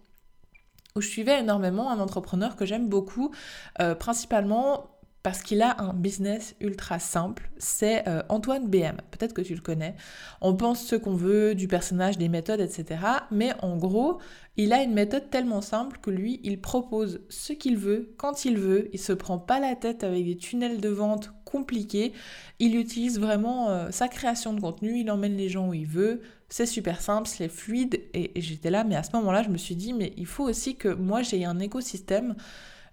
où 0.97 1.03
je 1.03 1.09
suivais 1.09 1.41
énormément 1.41 1.91
un 1.91 2.01
entrepreneur 2.01 2.57
que 2.57 2.65
j'aime 2.65 2.89
beaucoup, 2.89 3.33
euh, 3.81 3.95
principalement 3.95 4.99
parce 5.23 5.43
qu'il 5.43 5.61
a 5.61 5.81
un 5.83 5.93
business 5.93 6.55
ultra 6.61 6.99
simple, 6.99 7.51
c'est 7.59 8.09
euh, 8.09 8.23
Antoine 8.31 8.69
BM. 8.69 8.97
Peut-être 9.11 9.35
que 9.35 9.43
tu 9.43 9.55
le 9.55 9.61
connais. 9.61 9.95
On 10.41 10.57
pense 10.57 10.83
ce 10.83 10.97
qu'on 10.97 11.15
veut 11.15 11.55
du 11.55 11.69
personnage, 11.69 12.17
des 12.17 12.31
méthodes, 12.31 12.61
etc. 12.61 13.01
Mais 13.31 13.53
en 13.61 13.77
gros, 13.77 14.19
il 14.57 14.73
a 14.73 14.83
une 14.83 14.95
méthode 14.95 15.29
tellement 15.29 15.61
simple 15.61 15.99
que 16.01 16.11
lui, 16.11 16.41
il 16.43 16.59
propose 16.61 17.21
ce 17.29 17.53
qu'il 17.53 17.77
veut, 17.77 18.15
quand 18.17 18.47
il 18.47 18.57
veut. 18.57 18.89
Il 18.95 18.99
se 18.99 19.13
prend 19.13 19.39
pas 19.39 19.61
la 19.61 19.77
tête 19.77 20.05
avec 20.05 20.25
des 20.25 20.39
tunnels 20.39 20.81
de 20.81 20.89
vente 20.89 21.33
compliqués. 21.45 22.15
Il 22.59 22.75
utilise 22.77 23.21
vraiment 23.21 23.69
euh, 23.69 23.91
sa 23.91 24.09
création 24.09 24.55
de 24.55 24.61
contenu, 24.61 25.01
il 25.01 25.11
emmène 25.11 25.37
les 25.37 25.51
gens 25.51 25.69
où 25.69 25.75
il 25.75 25.87
veut. 25.87 26.23
C'est 26.49 26.67
super 26.67 27.01
simple, 27.03 27.29
c'est 27.29 27.49
fluide. 27.49 28.01
et 28.15 28.33
j'étais 28.37 28.71
là, 28.71 28.85
mais 28.85 28.97
à 28.97 29.03
ce 29.03 29.15
moment-là, 29.17 29.43
je 29.43 29.51
me 29.51 29.59
suis 29.59 29.77
dit, 29.77 29.93
mais 29.93 30.15
il 30.17 30.27
faut 30.27 30.45
aussi 30.45 30.77
que 30.77 30.89
moi, 30.89 31.21
j'ai 31.23 31.45
un 31.45 31.59
écosystème 31.59 32.35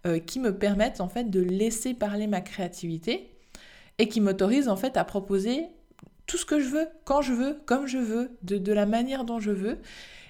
euh, 0.08 0.20
qui 0.20 0.40
me 0.40 0.58
permettent 0.58 1.02
en 1.02 1.10
fait 1.10 1.30
de 1.30 1.42
laisser 1.42 1.94
parler 1.94 2.28
ma 2.28 2.42
créativité 2.42 3.30
et 3.98 4.08
qui 4.08 4.22
m'autorisent 4.22 4.70
en 4.70 4.76
fait 4.76 4.98
à 4.98 5.04
proposer 5.04 5.68
tout 6.26 6.38
ce 6.38 6.46
que 6.46 6.60
je 6.60 6.70
veux, 6.70 6.88
quand 7.06 7.22
je 7.22 7.34
veux, 7.34 7.58
comme 7.66 7.88
je 7.88 7.98
veux, 7.98 8.32
de, 8.44 8.58
de 8.58 8.74
la 8.74 8.86
manière 8.86 9.24
dont 9.24 9.40
je 9.40 9.52
veux. 9.52 9.80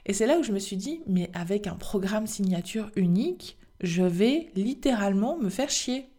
Et 0.06 0.14
c'est 0.14 0.28
là 0.28 0.38
où 0.38 0.44
je 0.44 0.52
me 0.52 0.60
suis 0.60 0.78
dit, 0.78 1.02
mais 1.08 1.30
avec 1.34 1.68
un 1.68 1.76
programme 1.76 2.28
signature 2.28 2.92
unique, 2.96 3.58
je 3.82 4.04
vais 4.04 4.50
littéralement 4.56 5.38
me 5.38 5.50
faire 5.50 5.70
chier. 5.70 6.10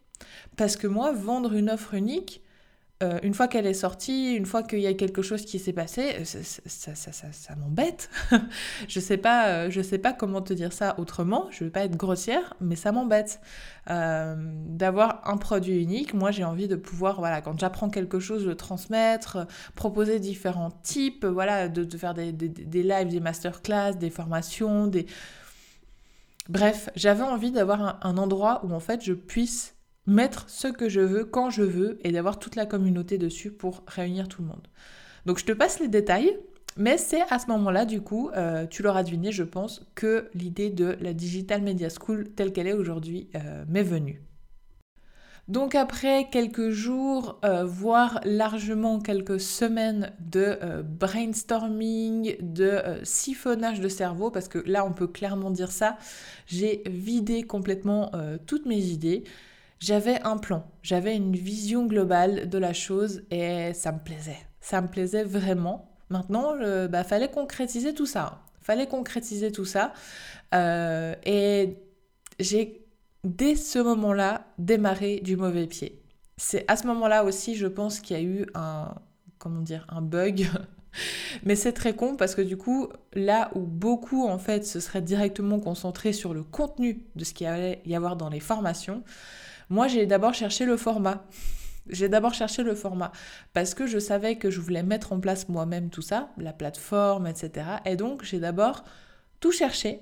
Parce 0.57 0.75
que 0.75 0.87
moi, 0.87 1.11
vendre 1.11 1.53
une 1.53 1.69
offre 1.69 1.93
unique, 1.93 2.41
euh, 3.01 3.19
une 3.23 3.33
fois 3.33 3.47
qu'elle 3.47 3.65
est 3.65 3.73
sortie, 3.73 4.33
une 4.33 4.45
fois 4.45 4.61
qu'il 4.61 4.79
y 4.79 4.87
a 4.87 4.93
quelque 4.93 5.21
chose 5.21 5.45
qui 5.45 5.57
s'est 5.57 5.73
passé, 5.73 6.15
euh, 6.19 6.23
ça, 6.25 7.55
m'embête. 7.55 8.09
je 8.89 8.99
sais 8.99 9.17
pas, 9.17 9.47
euh, 9.47 9.83
sais 9.83 9.97
pas 9.97 10.11
comment 10.11 10.41
te 10.41 10.53
dire 10.53 10.73
ça 10.73 10.95
autrement. 10.99 11.47
Je 11.49 11.63
veux 11.63 11.69
pas 11.69 11.85
être 11.85 11.95
grossière, 11.95 12.55
mais 12.59 12.75
ça 12.75 12.91
m'embête 12.91 13.39
d'avoir 13.87 15.27
un 15.27 15.37
produit 15.37 15.81
unique. 15.81 16.13
Moi, 16.13 16.29
j'ai 16.29 16.43
envie 16.43 16.67
de 16.67 16.75
pouvoir, 16.75 17.19
voilà, 17.19 17.41
quand 17.41 17.59
j'apprends 17.59 17.89
quelque 17.89 18.19
chose, 18.19 18.45
le 18.45 18.53
transmettre, 18.55 19.47
proposer 19.73 20.19
différents 20.19 20.71
types, 20.83 21.25
voilà, 21.25 21.69
de, 21.69 21.83
de 21.83 21.97
faire 21.97 22.13
des, 22.13 22.31
des, 22.31 22.49
des 22.49 22.83
lives, 22.83 23.07
des 23.07 23.19
masterclass, 23.19 23.93
des 23.93 24.11
formations, 24.11 24.85
des 24.85 25.07
Bref, 26.49 26.89
j'avais 26.95 27.23
envie 27.23 27.51
d'avoir 27.51 28.03
un, 28.03 28.17
endroit 28.17 28.65
où 28.65 28.73
en 28.73 28.79
fait 28.79 29.03
je 29.03 29.13
puisse 29.13 29.75
mettre 30.09 30.49
ce 30.49 30.67
que 30.67 30.89
je 30.89 31.01
veux 31.01 31.23
quand 31.23 31.49
je 31.49 31.63
veux 31.63 31.99
et 32.03 32.11
d'avoir 32.11 32.39
toute 32.39 32.55
la 32.55 32.65
communauté 32.65 33.17
dessus 33.17 33.51
pour 33.51 33.83
réunir 33.87 34.27
tout 34.27 34.41
le 34.41 34.47
monde. 34.47 34.67
Donc 35.25 35.37
je 35.37 35.45
te 35.45 35.51
passe 35.51 35.79
les 35.79 35.87
détails, 35.87 36.37
mais 36.77 36.97
c'est 36.97 37.21
à 37.29 37.39
ce 37.39 37.47
moment-là, 37.47 37.85
du 37.85 38.01
coup, 38.01 38.29
euh, 38.35 38.65
tu 38.65 38.83
l'auras 38.83 39.03
deviné, 39.03 39.31
je 39.31 39.43
pense, 39.43 39.85
que 39.95 40.29
l'idée 40.33 40.69
de 40.69 40.97
la 41.01 41.13
Digital 41.13 41.61
Media 41.61 41.89
School 41.89 42.29
telle 42.35 42.53
qu'elle 42.53 42.67
est 42.67 42.73
aujourd'hui 42.73 43.29
euh, 43.35 43.63
m'est 43.67 43.83
venue. 43.83 44.21
Donc 45.47 45.73
après 45.73 46.27
quelques 46.31 46.69
jours, 46.69 47.39
euh, 47.43 47.65
voire 47.65 48.21
largement 48.23 48.99
quelques 48.99 49.39
semaines 49.39 50.13
de 50.19 50.59
brainstorming, 50.83 52.35
de 52.39 52.81
siphonnage 53.03 53.79
de 53.79 53.89
cerveau, 53.89 54.29
parce 54.29 54.47
que 54.47 54.59
là 54.59 54.85
on 54.85 54.93
peut 54.93 55.07
clairement 55.07 55.49
dire 55.49 55.71
ça, 55.71 55.97
j'ai 56.45 56.83
vidé 56.85 57.41
complètement 57.43 58.11
toutes 58.45 58.67
mes 58.67 58.79
idées. 58.79 59.23
J'avais 59.79 60.21
un 60.23 60.37
plan, 60.37 60.65
j'avais 60.83 61.15
une 61.15 61.35
vision 61.35 61.85
globale 61.85 62.49
de 62.49 62.57
la 62.57 62.73
chose 62.73 63.23
et 63.31 63.73
ça 63.73 63.93
me 63.93 63.99
plaisait. 63.99 64.37
Ça 64.59 64.81
me 64.81 64.87
plaisait 64.87 65.23
vraiment. 65.23 65.89
Maintenant, 66.09 66.55
il 66.55 66.87
bah, 66.89 67.03
fallait 67.05 67.29
concrétiser 67.29 67.93
tout 67.93 68.05
ça. 68.05 68.41
Fallait 68.61 68.87
concrétiser 68.87 69.51
tout 69.51 69.65
ça. 69.65 69.93
Euh, 70.53 71.15
et 71.23 71.77
j'ai, 72.39 72.85
dès 73.23 73.55
ce 73.55 73.79
moment-là, 73.79 74.45
démarré 74.57 75.21
du 75.21 75.37
mauvais 75.37 75.67
pied. 75.67 76.01
C'est 76.35 76.65
à 76.69 76.75
ce 76.75 76.85
moment-là 76.87 77.23
aussi, 77.23 77.55
je 77.55 77.67
pense 77.67 78.01
qu'il 78.01 78.17
y 78.17 78.19
a 78.19 78.23
eu 78.23 78.45
un, 78.55 78.93
comment 79.37 79.61
dire, 79.61 79.85
un 79.89 80.01
bug. 80.01 80.45
Mais 81.43 81.55
c'est 81.55 81.73
très 81.73 81.95
con 81.95 82.15
parce 82.15 82.35
que 82.35 82.41
du 82.41 82.57
coup, 82.57 82.89
là 83.13 83.51
où 83.55 83.61
beaucoup 83.61 84.27
en 84.27 84.39
fait 84.39 84.65
se 84.65 84.79
seraient 84.79 85.01
directement 85.01 85.59
concentrés 85.59 86.13
sur 86.13 86.33
le 86.33 86.43
contenu 86.43 87.05
de 87.15 87.23
ce 87.23 87.33
qu'il 87.33 87.47
allait 87.47 87.81
y 87.85 87.95
avoir 87.95 88.15
dans 88.15 88.29
les 88.29 88.39
formations, 88.39 89.03
moi 89.69 89.87
j'ai 89.87 90.05
d'abord 90.05 90.33
cherché 90.33 90.65
le 90.65 90.77
format. 90.77 91.25
J'ai 91.91 92.07
d'abord 92.07 92.35
cherché 92.35 92.61
le 92.61 92.75
format 92.75 93.11
parce 93.51 93.73
que 93.73 93.87
je 93.87 93.97
savais 93.97 94.35
que 94.35 94.51
je 94.51 94.59
voulais 94.59 94.83
mettre 94.83 95.11
en 95.11 95.19
place 95.19 95.49
moi-même 95.49 95.89
tout 95.89 96.03
ça, 96.03 96.29
la 96.37 96.53
plateforme, 96.53 97.25
etc. 97.25 97.65
Et 97.85 97.95
donc 97.95 98.23
j'ai 98.23 98.39
d'abord 98.39 98.83
tout 99.39 99.51
cherché. 99.51 100.01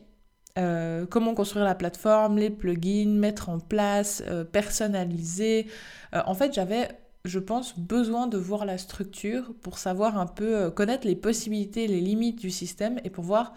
Euh, 0.57 1.05
comment 1.05 1.35
construire 1.35 1.65
la 1.65 1.75
plateforme, 1.75 2.37
les 2.37 2.49
plugins, 2.49 3.09
mettre 3.09 3.49
en 3.49 3.59
place, 3.59 4.23
euh, 4.27 4.43
personnaliser. 4.43 5.67
Euh, 6.15 6.21
en 6.25 6.33
fait, 6.33 6.53
j'avais, 6.53 6.89
je 7.25 7.37
pense, 7.37 7.77
besoin 7.77 8.27
de 8.27 8.37
voir 8.37 8.65
la 8.65 8.79
structure 8.79 9.53
pour 9.61 9.77
savoir 9.77 10.17
un 10.17 10.25
peu, 10.25 10.71
connaître 10.71 11.05
les 11.05 11.15
possibilités, 11.15 11.87
les 11.87 12.01
limites 12.01 12.39
du 12.39 12.49
système 12.49 12.99
et 13.03 13.11
pour 13.11 13.23
voir 13.23 13.53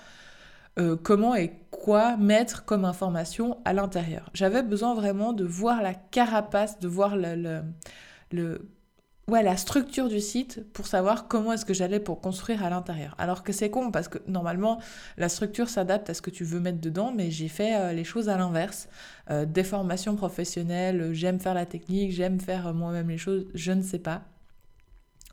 comment 1.03 1.35
et 1.35 1.53
quoi 1.71 2.17
mettre 2.17 2.65
comme 2.65 2.85
information 2.85 3.59
à 3.65 3.73
l'intérieur. 3.73 4.31
J'avais 4.33 4.63
besoin 4.63 4.95
vraiment 4.95 5.33
de 5.33 5.45
voir 5.45 5.83
la 5.83 5.95
carapace, 5.95 6.79
de 6.79 6.89
voir 6.89 7.17
le 7.17 7.63
la 9.39 9.57
structure 9.57 10.09
du 10.09 10.21
site 10.21 10.65
pour 10.73 10.87
savoir 10.87 11.29
comment 11.29 11.53
est-ce 11.53 11.65
que 11.65 11.75
j'allais 11.75 12.01
pour 12.01 12.21
construire 12.21 12.65
à 12.65 12.71
l'intérieur. 12.71 13.15
Alors 13.19 13.43
que 13.43 13.53
c'est 13.53 13.71
con 13.71 13.91
parce 13.91 14.09
que 14.09 14.19
normalement 14.27 14.81
la 15.17 15.29
structure 15.29 15.69
s'adapte 15.69 16.11
à 16.11 16.15
ce 16.15 16.23
que 16.23 16.31
tu 16.31 16.45
veux 16.45 16.61
mettre 16.61 16.81
dedans, 16.81 17.13
mais 17.15 17.31
j'ai 17.31 17.49
fait 17.49 17.77
euh, 17.77 17.93
les 17.93 18.05
choses 18.05 18.29
à 18.29 18.37
l'inverse. 18.37 18.89
Euh, 19.31 19.47
des 19.47 19.65
formations 19.65 20.17
professionnelles, 20.17 21.13
j'aime 21.13 21.39
faire 21.39 21.55
la 21.55 21.67
technique, 21.67 22.13
j'aime 22.13 22.41
faire 22.41 22.69
euh, 22.69 22.73
moi-même 22.73 23.09
les 23.09 23.19
choses, 23.19 23.47
je 23.55 23.73
ne 23.73 23.83
sais 23.83 23.99
pas 23.99 24.23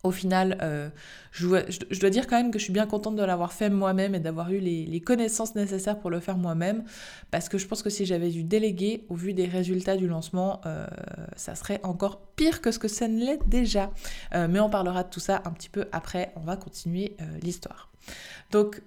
au 0.04 0.12
final, 0.12 0.58
euh, 0.62 0.90
je, 1.32 1.48
dois, 1.48 2.10
dire 2.10 2.28
quand 2.28 2.38
même 2.38 2.52
que 2.52 2.60
je 2.60 2.64
suis 2.64 2.74
bien 2.74 2.86
contente 2.86 3.16
de 3.16 3.24
l'avoir 3.24 3.54
fait 3.54 3.70
moi-même 3.70 4.16
et 4.16 4.20
d'avoir 4.20 4.52
eu 4.52 4.60
les, 4.60 5.02
connaissances 5.02 5.56
nécessaires 5.56 6.00
pour 6.00 6.10
le 6.10 6.20
faire 6.20 6.38
moi-même, 6.38 6.84
parce 7.32 7.50
que 7.50 7.58
je 7.58 7.68
pense 7.68 7.84
que 7.84 7.90
si 7.90 8.06
j'avais 8.06 8.30
dû 8.30 8.44
déléguer, 8.44 9.06
au 9.10 9.16
vu 9.16 9.34
des 9.34 9.46
résultats 9.46 9.96
du 9.96 10.08
lancement, 10.08 10.62
euh, 10.66 10.86
ça 11.36 11.56
serait 11.56 11.80
encore 11.84 12.22
pire 12.36 12.62
que 12.62 12.72
ce 12.72 12.80
que 12.80 12.88
ça 12.88 13.08
ne 13.08 13.20
l'est 13.20 13.40
déjà. 13.48 13.92
Euh, 14.34 14.48
mais 14.50 14.60
on 14.60 14.70
parlera 14.70 15.04
de 15.04 15.10
tout 15.10 15.20
ça 15.20 15.42
un 15.46 15.52
petit 15.52 15.70
peu 15.70 15.86
après, 15.92 16.32
on 16.36 16.42
va 16.42 16.58
continuer 16.58 17.16
l'histoire. 17.42 17.90
Donc, 18.52 18.82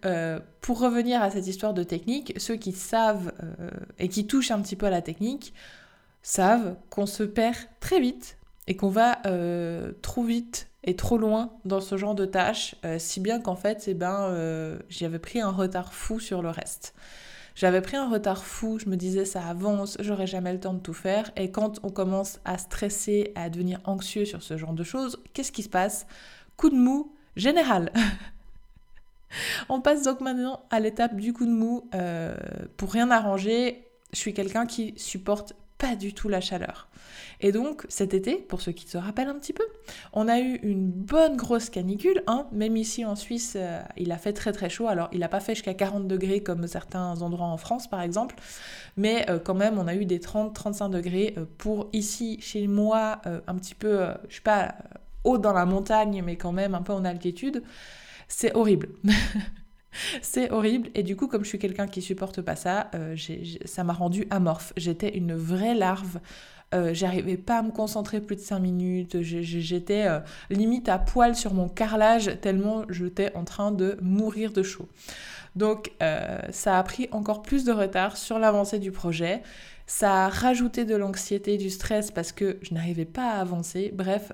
pour 0.60 0.80
revenir 0.80 1.22
à 1.22 1.30
cette 1.30 1.46
histoire 1.46 1.74
de 1.74 1.82
technique, 1.82 2.34
ceux 2.38 2.56
qui 2.56 2.72
savent 2.72 3.32
et 3.98 4.08
qui 4.08 4.26
touchent 4.26 4.50
un 4.50 4.60
petit 4.62 4.76
peu 4.76 4.86
à 4.86 4.90
la 4.90 5.02
technique 5.02 5.52
savent 6.22 6.76
qu'on 6.88 7.06
se 7.06 7.22
perd 7.22 7.56
très 7.80 8.00
vite 8.00 8.38
et 8.70 8.76
qu'on 8.76 8.88
va 8.88 9.18
trop 10.00 10.22
vite 10.22 10.70
et 10.82 10.96
trop 10.96 11.18
loin 11.18 11.52
dans 11.64 11.80
ce 11.80 11.96
genre 11.96 12.14
de 12.14 12.24
tâches, 12.24 12.74
euh, 12.84 12.98
si 12.98 13.20
bien 13.20 13.40
qu'en 13.40 13.56
fait, 13.56 13.84
eh 13.86 13.94
ben, 13.94 14.28
euh, 14.30 14.78
j'avais 14.88 15.18
pris 15.18 15.40
un 15.40 15.50
retard 15.50 15.92
fou 15.92 16.20
sur 16.20 16.42
le 16.42 16.50
reste. 16.50 16.94
J'avais 17.54 17.82
pris 17.82 17.96
un 17.96 18.08
retard 18.08 18.44
fou, 18.44 18.78
je 18.78 18.88
me 18.88 18.96
disais 18.96 19.26
ça 19.26 19.44
avance, 19.46 19.98
j'aurai 20.00 20.26
jamais 20.26 20.52
le 20.52 20.60
temps 20.60 20.72
de 20.72 20.78
tout 20.80 20.94
faire. 20.94 21.30
Et 21.36 21.50
quand 21.50 21.80
on 21.82 21.90
commence 21.90 22.40
à 22.44 22.56
stresser, 22.56 23.32
à 23.34 23.50
devenir 23.50 23.80
anxieux 23.84 24.24
sur 24.24 24.42
ce 24.42 24.56
genre 24.56 24.72
de 24.72 24.84
choses, 24.84 25.22
qu'est-ce 25.34 25.52
qui 25.52 25.62
se 25.62 25.68
passe? 25.68 26.06
Coup 26.56 26.70
de 26.70 26.76
mou 26.76 27.14
général. 27.36 27.92
on 29.68 29.80
passe 29.80 30.04
donc 30.04 30.20
maintenant 30.20 30.62
à 30.70 30.80
l'étape 30.80 31.16
du 31.16 31.34
coup 31.34 31.44
de 31.44 31.50
mou. 31.50 31.88
Euh, 31.94 32.34
pour 32.78 32.92
rien 32.92 33.10
arranger, 33.10 33.86
je 34.14 34.18
suis 34.18 34.32
quelqu'un 34.32 34.64
qui 34.64 34.94
supporte 34.96 35.54
pas 35.80 35.96
du 35.96 36.12
tout 36.12 36.28
la 36.28 36.40
chaleur. 36.40 36.88
Et 37.40 37.52
donc 37.52 37.87
cet 37.88 38.12
été, 38.12 38.37
pour 38.37 38.60
ceux 38.60 38.72
qui 38.72 38.87
se 38.87 38.99
rappellent 38.99 39.28
un 39.28 39.38
petit 39.38 39.54
peu, 39.54 39.64
on 40.12 40.28
a 40.28 40.38
eu 40.38 40.56
une 40.56 40.90
bonne 40.90 41.37
grosse 41.37 41.70
canicule. 41.70 42.22
Hein. 42.26 42.46
Même 42.52 42.76
ici 42.76 43.04
en 43.04 43.16
Suisse, 43.16 43.54
euh, 43.56 43.80
il 43.96 44.12
a 44.12 44.18
fait 44.18 44.34
très 44.34 44.52
très 44.52 44.68
chaud. 44.68 44.88
Alors 44.88 45.08
il 45.12 45.20
n'a 45.20 45.28
pas 45.28 45.40
fait 45.40 45.54
jusqu'à 45.54 45.75
40 45.75 46.06
degrés 46.06 46.42
comme 46.42 46.66
certains 46.66 47.22
endroits 47.22 47.46
en 47.46 47.56
France 47.56 47.88
par 47.88 48.02
exemple, 48.02 48.37
mais 48.96 49.28
euh, 49.30 49.38
quand 49.38 49.54
même 49.54 49.78
on 49.78 49.88
a 49.88 49.94
eu 49.94 50.04
des 50.04 50.18
30-35 50.18 50.90
degrés 50.90 51.34
euh, 51.38 51.46
pour 51.56 51.88
ici 51.94 52.38
chez 52.42 52.66
moi, 52.66 53.22
un 53.46 53.54
petit 53.54 53.75
peu, 53.75 54.06
je 54.28 54.34
suis 54.34 54.42
pas 54.42 54.75
haut 55.25 55.38
dans 55.38 55.52
la 55.52 55.64
montagne, 55.64 56.22
mais 56.25 56.37
quand 56.37 56.52
même 56.52 56.75
un 56.75 56.82
peu 56.82 56.92
en 56.92 57.04
altitude. 57.04 57.62
C'est 58.28 58.54
horrible. 58.54 58.90
C'est 60.23 60.50
horrible 60.50 60.90
et 60.94 61.02
du 61.02 61.16
coup 61.16 61.26
comme 61.26 61.44
je 61.44 61.49
suis 61.49 61.59
quelqu'un 61.59 61.87
qui 61.87 62.02
supporte 62.02 62.40
pas 62.42 62.56
ça, 62.56 62.90
ça 63.64 63.85
m'a 63.85 63.92
rendu 63.92 64.26
amorphe. 64.30 64.73
J'étais 64.76 65.16
une 65.16 65.35
vraie 65.35 65.75
larve 65.75 66.20
euh, 66.73 66.94
j'arrivais 66.94 67.37
pas 67.37 67.59
à 67.59 67.62
me 67.62 67.73
concentrer 67.73 68.20
plus 68.20 68.37
de 68.37 68.40
5 68.40 68.61
minutes, 68.61 69.23
j'étais 69.23 70.06
euh, 70.06 70.20
limite 70.50 70.88
à 70.88 70.99
poil 70.99 71.35
sur 71.35 71.52
mon 71.52 71.68
carrelage 71.68 72.30
tellement 72.40 72.85
j'étais 72.88 73.35
en 73.35 73.44
train 73.44 73.73
de 73.73 73.99
mourir 74.00 74.52
de 74.52 74.62
chaud. 74.62 74.88
Donc 75.56 75.90
euh, 76.00 76.38
ça 76.50 76.78
a 76.78 76.82
pris 76.85 77.09
encore 77.11 77.42
plus 77.42 77.64
de 77.64 77.73
retard 77.73 78.16
sur 78.16 78.38
l'avancée 78.38 78.78
du 78.78 78.92
projet. 78.92 79.42
Ça 79.92 80.26
a 80.26 80.28
rajouté 80.28 80.85
de 80.85 80.94
l'anxiété, 80.94 81.56
du 81.56 81.68
stress 81.68 82.12
parce 82.12 82.30
que 82.30 82.59
je 82.62 82.75
n'arrivais 82.75 83.04
pas 83.04 83.32
à 83.32 83.40
avancer. 83.40 83.90
Bref, 83.92 84.30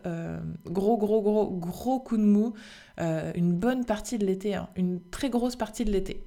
gros, 0.66 0.98
gros, 0.98 1.22
gros, 1.22 1.50
gros 1.50 1.98
coup 1.98 2.18
de 2.18 2.22
mou. 2.22 2.52
une 2.98 3.54
bonne 3.54 3.86
partie 3.86 4.18
de 4.18 4.26
l'été, 4.26 4.54
hein. 4.54 4.68
une 4.76 5.00
très 5.10 5.30
grosse 5.30 5.56
partie 5.56 5.86
de 5.86 5.90
l'été. 5.92 6.22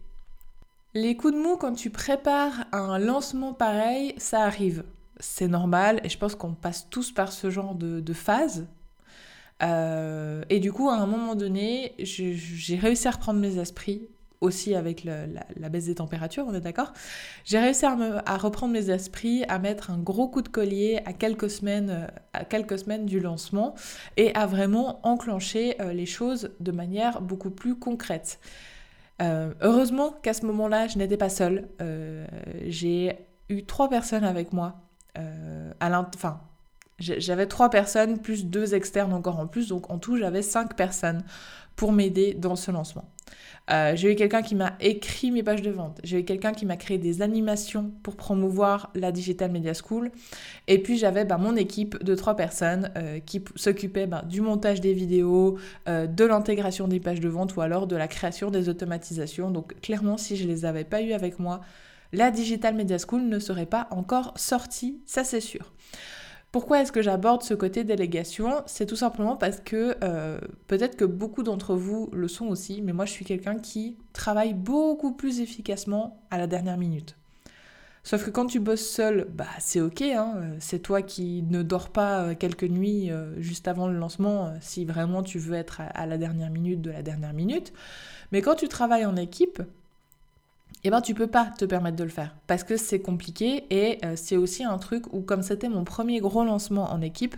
Les 0.95 1.15
coups 1.15 1.35
de 1.35 1.39
mou, 1.39 1.57
quand 1.57 1.73
tu 1.73 1.91
prépares 1.91 2.65
un 2.71 2.97
lancement 2.97 3.53
pareil, 3.53 4.15
ça 4.17 4.41
arrive 4.41 4.83
c'est 5.19 5.47
normal 5.47 5.99
et 6.03 6.09
je 6.09 6.17
pense 6.17 6.35
qu'on 6.35 6.53
passe 6.53 6.89
tous 6.89 7.11
par 7.11 7.31
ce 7.31 7.49
genre 7.49 7.75
de, 7.75 8.13
phase. 8.13 8.67
Euh, 9.61 10.43
et 10.49 10.59
du 10.59 10.71
coup, 10.71 10.89
à 10.89 10.95
un 10.95 11.05
moment 11.05 11.35
donné, 11.35 11.93
j'ai 11.99 12.75
réussi 12.77 13.07
à 13.07 13.11
reprendre 13.11 13.39
mes 13.39 13.57
esprits 13.57 14.07
aussi 14.41 14.75
avec 14.75 15.03
la, 15.03 15.69
baisse 15.69 15.85
des 15.85 15.95
températures, 15.95 16.45
on 16.47 16.53
est 16.53 16.61
d'accord 16.61 16.93
J'ai 17.45 17.59
réussi 17.59 17.85
à, 17.85 18.37
reprendre 18.37 18.73
mes 18.73 18.89
esprits, 18.89 19.43
à 19.49 19.59
mettre 19.59 19.91
un 19.91 19.97
gros 19.97 20.27
coup 20.27 20.41
de 20.41 20.49
collier 20.49 21.01
à 21.05 21.13
quelques 21.13 21.49
semaines, 21.49 22.07
à 22.33 22.45
semaines 22.77 23.05
du 23.05 23.19
lancement 23.19 23.75
et 24.17 24.33
à 24.35 24.45
vraiment 24.45 24.99
enclencher 25.05 25.79
euh, 25.81 25.93
les 25.93 26.05
choses 26.05 26.51
de 26.59 26.71
manière 26.71 27.21
beaucoup 27.21 27.51
plus 27.51 27.75
concrète. 27.75 28.39
Euh, 29.21 29.53
heureusement 29.61 30.11
qu'à 30.21 30.33
ce 30.33 30.45
moment-là, 30.45 30.87
je 30.87 30.97
n'étais 30.97 31.17
pas 31.17 31.29
seule. 31.29 31.67
j'ai 32.65 33.17
eu 33.49 33.65
trois 33.65 33.89
personnes 33.89 34.23
avec 34.23 34.53
moi 34.53 34.81
euh, 35.17 35.71
enfin, 36.15 36.41
j'avais 36.99 37.47
trois 37.47 37.69
personnes 37.69 38.19
plus 38.19 38.45
deux 38.45 38.75
externes 38.75 39.13
encore 39.13 39.39
en 39.39 39.47
plus, 39.47 39.67
donc 39.67 39.89
en 39.89 39.97
tout 39.97 40.17
j'avais 40.17 40.41
cinq 40.41 40.75
personnes 40.75 41.23
pour 41.75 41.91
m'aider 41.93 42.33
dans 42.33 42.55
ce 42.55 42.71
lancement. 42.71 43.09
Euh, 43.71 43.95
j'ai 43.95 44.11
eu 44.11 44.15
quelqu'un 44.15 44.41
qui 44.41 44.55
m'a 44.55 44.73
écrit 44.79 45.31
mes 45.31 45.43
pages 45.43 45.61
de 45.61 45.69
vente. 45.69 45.99
J'ai 46.03 46.19
eu 46.19 46.25
quelqu'un 46.25 46.53
qui 46.53 46.65
m'a 46.65 46.75
créé 46.75 46.97
des 46.97 47.21
animations 47.21 47.91
pour 48.01 48.15
promouvoir 48.15 48.89
la 48.95 49.11
Digital 49.11 49.51
Media 49.51 49.73
School. 49.73 50.11
Et 50.67 50.81
puis 50.81 50.97
j'avais 50.97 51.23
bah, 51.23 51.37
mon 51.37 51.55
équipe 51.55 52.03
de 52.03 52.15
trois 52.15 52.35
personnes 52.35 52.91
euh, 52.97 53.19
qui 53.19 53.43
s'occupaient 53.55 54.07
bah, 54.07 54.23
du 54.27 54.41
montage 54.41 54.81
des 54.81 54.93
vidéos, 54.93 55.57
de 55.87 56.25
l'intégration 56.25 56.87
des 56.87 56.99
pages 56.99 57.19
de 57.19 57.29
vente 57.29 57.55
ou 57.55 57.61
alors 57.61 57.85
de 57.85 57.95
la 57.95 58.07
création 58.07 58.49
des 58.49 58.69
automatisations. 58.69 59.51
Donc 59.51 59.79
clairement, 59.81 60.17
si 60.17 60.35
je 60.35 60.47
les 60.47 60.65
avais 60.65 60.83
pas 60.83 61.01
eu 61.01 61.13
avec 61.13 61.37
moi, 61.37 61.61
la 62.11 62.31
Digital 62.31 62.75
Media 62.75 62.97
School 62.97 63.23
ne 63.27 63.39
serait 63.39 63.67
pas 63.67 63.87
encore 63.91 64.33
sortie, 64.35 65.01
ça 65.05 65.23
c'est 65.23 65.41
sûr. 65.41 65.71
Pourquoi 66.51 66.81
est-ce 66.81 66.91
que 66.91 67.03
j'aborde 67.03 67.43
ce 67.43 67.53
côté 67.53 67.83
délégation? 67.83 68.63
C'est 68.65 68.87
tout 68.87 68.95
simplement 68.95 69.35
parce 69.35 69.59
que 69.59 69.95
euh, 70.03 70.39
peut-être 70.65 70.97
que 70.97 71.05
beaucoup 71.05 71.43
d'entre 71.43 71.75
vous 71.75 72.09
le 72.11 72.27
sont 72.27 72.47
aussi, 72.47 72.81
mais 72.81 72.91
moi 72.91 73.05
je 73.05 73.11
suis 73.11 73.25
quelqu'un 73.25 73.59
qui 73.59 73.97
travaille 74.13 74.55
beaucoup 74.55 75.11
plus 75.11 75.41
efficacement 75.41 76.19
à 76.31 76.39
la 76.39 76.47
dernière 76.47 76.77
minute. 76.77 77.15
Sauf 78.03 78.25
que 78.25 78.31
quand 78.31 78.47
tu 78.47 78.59
bosses 78.59 78.87
seul, 78.87 79.27
bah 79.31 79.45
c'est 79.59 79.81
ok, 79.81 80.01
hein, 80.01 80.55
c'est 80.59 80.79
toi 80.79 81.03
qui 81.03 81.43
ne 81.43 81.61
dors 81.61 81.89
pas 81.89 82.33
quelques 82.33 82.63
nuits 82.63 83.11
juste 83.37 83.67
avant 83.67 83.87
le 83.87 83.97
lancement 83.99 84.53
si 84.61 84.85
vraiment 84.85 85.21
tu 85.21 85.37
veux 85.37 85.53
être 85.53 85.81
à 85.93 86.05
la 86.07 86.17
dernière 86.17 86.49
minute 86.49 86.81
de 86.81 86.89
la 86.89 87.03
dernière 87.03 87.33
minute. 87.33 87.73
Mais 88.31 88.41
quand 88.41 88.55
tu 88.55 88.67
travailles 88.69 89.05
en 89.05 89.17
équipe, 89.17 89.61
eh 90.83 90.89
ben 90.89 91.01
tu 91.01 91.13
peux 91.13 91.27
pas 91.27 91.45
te 91.57 91.65
permettre 91.65 91.97
de 91.97 92.03
le 92.03 92.09
faire 92.09 92.35
parce 92.47 92.63
que 92.63 92.77
c'est 92.77 93.01
compliqué 93.01 93.65
et 93.69 93.99
c'est 94.15 94.37
aussi 94.37 94.63
un 94.63 94.77
truc 94.77 95.11
où 95.13 95.21
comme 95.21 95.41
c'était 95.41 95.69
mon 95.69 95.83
premier 95.83 96.19
gros 96.19 96.45
lancement 96.45 96.91
en 96.91 97.01
équipe, 97.01 97.35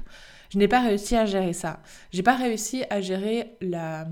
je 0.51 0.57
n'ai 0.57 0.67
pas 0.67 0.81
réussi 0.81 1.15
à 1.15 1.25
gérer 1.25 1.53
ça. 1.53 1.79
J'ai 2.11 2.23
pas 2.23 2.35
réussi 2.35 2.83
à 2.89 2.99
gérer 2.99 3.55
la, 3.61 4.05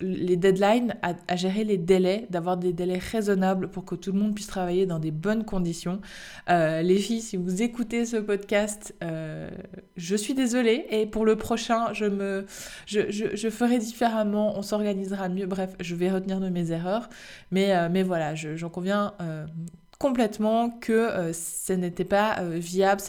les 0.00 0.36
deadlines, 0.36 0.96
à, 1.02 1.36
gérer 1.36 1.62
les 1.62 1.78
délais, 1.78 2.26
d'avoir 2.30 2.56
des 2.56 2.72
délais 2.72 2.98
raisonnables 2.98 3.68
pour 3.68 3.84
que 3.84 3.94
tout 3.94 4.10
le 4.10 4.18
monde 4.18 4.34
puisse 4.34 4.48
travailler 4.48 4.86
dans 4.86 4.98
des 4.98 5.12
bonnes 5.12 5.44
conditions. 5.44 6.00
Euh, 6.50 6.82
les 6.82 6.98
filles, 6.98 7.20
si 7.20 7.36
vous 7.36 7.62
écoutez 7.62 8.06
ce 8.06 8.16
podcast, 8.16 8.92
euh, 9.04 9.48
je 9.96 10.16
suis 10.16 10.34
désolée 10.34 10.84
et 10.90 11.06
pour 11.06 11.24
le 11.24 11.36
prochain, 11.36 11.92
je 11.92 12.06
me, 12.06 12.44
je, 12.86 13.02
je, 13.10 13.48
ferai 13.48 13.78
différemment, 13.78 14.58
on 14.58 14.62
s'organisera 14.62 15.28
mieux. 15.28 15.46
Bref, 15.46 15.76
je 15.78 15.94
vais 15.94 16.10
retenir 16.10 16.40
de 16.40 16.48
mes 16.48 16.72
erreurs, 16.72 17.08
mais, 17.52 17.72
euh, 17.72 17.88
mais 17.88 18.02
voilà, 18.02 18.34
j'en 18.34 18.68
conviens 18.68 19.14
complètement 20.00 20.70
que 20.70 21.30
ce 21.32 21.72
n'était 21.72 22.04
pas 22.04 22.42
viable, 22.42 23.00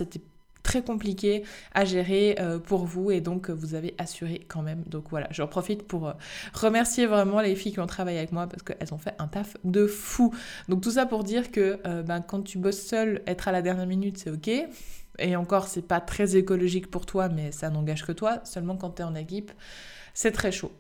très 0.66 0.82
compliqué 0.82 1.44
à 1.76 1.86
gérer 1.86 2.38
euh, 2.40 2.58
pour 2.58 2.86
vous 2.86 3.12
et 3.12 3.22
donc 3.22 3.52
vous 3.52 3.76
avez 3.76 3.94
assuré 4.00 4.42
quand 4.48 4.64
même. 4.64 4.82
Donc 4.88 5.06
voilà, 5.12 5.28
j'en 5.30 5.48
profite 5.48 5.84
pour 5.84 6.08
euh, 6.08 6.14
remercier 6.54 7.06
vraiment 7.06 7.40
les 7.40 7.56
filles 7.56 7.74
qui 7.74 7.80
ont 7.80 7.86
travaillé 7.86 8.18
avec 8.18 8.32
moi 8.32 8.48
parce 8.48 8.64
qu'elles 8.64 8.92
ont 8.94 8.98
fait 8.98 9.14
un 9.20 9.28
taf 9.28 9.56
de 9.64 9.86
fou. 9.86 10.34
Donc 10.68 10.82
tout 10.82 10.92
ça 10.92 11.06
pour 11.06 11.24
dire 11.24 11.52
que 11.52 11.80
euh, 11.86 12.02
ben, 12.02 12.20
quand 12.20 12.42
tu 12.42 12.58
bosses 12.58 12.82
seul, 12.82 13.22
être 13.28 13.48
à 13.48 13.52
la 13.52 13.62
dernière 13.62 13.86
minute, 13.86 14.18
c'est 14.18 14.32
ok. 14.32 14.50
Et 15.20 15.36
encore, 15.36 15.68
c'est 15.68 15.88
pas 15.88 16.02
très 16.02 16.36
écologique 16.36 16.90
pour 16.90 17.06
toi, 17.06 17.30
mais 17.30 17.52
ça 17.52 17.70
n'engage 17.70 18.04
que 18.04 18.12
toi. 18.12 18.42
Seulement 18.44 18.76
quand 18.76 18.90
tu 18.96 19.02
es 19.04 19.06
en 19.06 19.16
équipe, 19.16 19.52
c'est 20.14 20.32
très 20.32 20.52
chaud. 20.52 20.72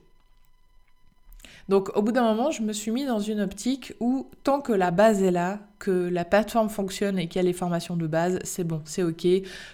Donc 1.68 1.96
au 1.98 2.02
bout 2.02 2.12
d'un 2.12 2.24
moment, 2.24 2.52
je 2.52 2.62
me 2.62 2.74
suis 2.74 2.92
mis 2.92 3.06
dans 3.06 3.20
une 3.20 3.42
optique 3.42 3.94
où 4.00 4.30
tant 4.44 4.62
que 4.62 4.72
la 4.72 4.92
base 4.92 5.24
est 5.24 5.32
là, 5.32 5.60
que 5.80 5.92
la 5.92 6.24
plateforme 6.24 6.70
fonctionne 6.70 7.18
et 7.18 7.28
qu'il 7.28 7.42
y 7.42 7.46
a 7.46 7.48
les 7.48 7.54
formations 7.54 7.98
de 7.98 8.08
base, 8.08 8.40
c'est 8.44 8.64
bon, 8.64 8.82
c'est 8.86 9.04
ok. 9.04 9.26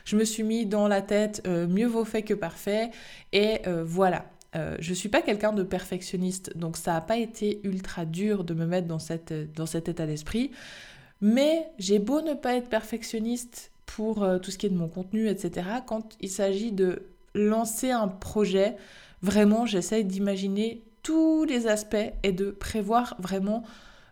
Je 0.06 0.16
me 0.16 0.24
suis 0.24 0.44
mis 0.44 0.66
dans 0.66 0.88
la 0.88 1.02
tête 1.02 1.42
euh, 1.48 1.68
mieux 1.68 1.88
vaut 1.88 2.06
fait 2.06 2.22
que 2.22 2.34
parfait 2.34 2.92
et 3.34 3.62
euh, 3.68 3.84
voilà. 3.86 4.26
Euh, 4.56 4.76
je 4.80 4.94
suis 4.94 5.08
pas 5.08 5.22
quelqu'un 5.22 5.54
de 5.54 5.64
perfectionniste, 5.64 6.58
donc 6.58 6.76
ça 6.76 6.94
n'a 6.94 7.02
pas 7.02 7.18
été 7.18 7.62
ultra 7.64 8.06
dur 8.06 8.44
de 8.44 8.54
me 8.54 8.66
mettre 8.66 8.88
dans, 8.88 8.98
dans 9.56 9.66
cet 9.66 9.90
état 9.90 10.06
d'esprit. 10.06 10.52
Mais 11.22 11.68
j'ai 11.78 12.00
beau 12.00 12.22
ne 12.22 12.34
pas 12.34 12.56
être 12.56 12.68
perfectionniste 12.68 13.72
pour 13.86 14.26
tout 14.42 14.50
ce 14.52 14.58
qui 14.58 14.66
est 14.66 14.70
de 14.70 14.76
mon 14.76 14.88
contenu, 14.88 15.30
etc. 15.30 15.68
Quand 15.86 16.18
il 16.20 16.30
s'agit 16.30 16.72
de 16.72 17.04
lancer 17.36 17.92
un 17.92 18.08
projet, 18.08 18.76
vraiment, 19.22 19.66
j'essaye 19.66 20.04
d'imaginer 20.04 20.84
tous 21.04 21.46
les 21.46 21.68
aspects 21.68 21.96
et 22.24 22.32
de 22.32 22.52
prévoir 22.52 23.16
vraiment 23.20 23.64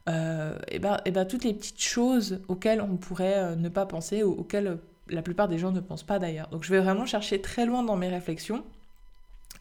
euh, 0.10 0.58
et 0.70 0.80
ben, 0.80 1.00
et 1.06 1.12
ben, 1.12 1.26
toutes 1.26 1.44
les 1.44 1.54
petites 1.54 1.82
choses 1.82 2.40
auxquelles 2.48 2.82
on 2.82 2.98
pourrait 2.98 3.38
euh, 3.38 3.56
ne 3.56 3.70
pas 3.70 3.86
penser 3.86 4.24
ou 4.24 4.32
auxquelles 4.32 4.68
euh, 4.68 4.76
la 5.08 5.22
plupart 5.22 5.48
des 5.48 5.58
gens 5.58 5.72
ne 5.72 5.80
pensent 5.80 6.04
pas 6.04 6.20
d'ailleurs. 6.20 6.48
Donc 6.50 6.64
je 6.64 6.72
vais 6.72 6.80
vraiment 6.80 7.06
chercher 7.06 7.42
très 7.42 7.66
loin 7.66 7.84
dans 7.84 7.96
mes 7.96 8.10
réflexions. 8.10 8.64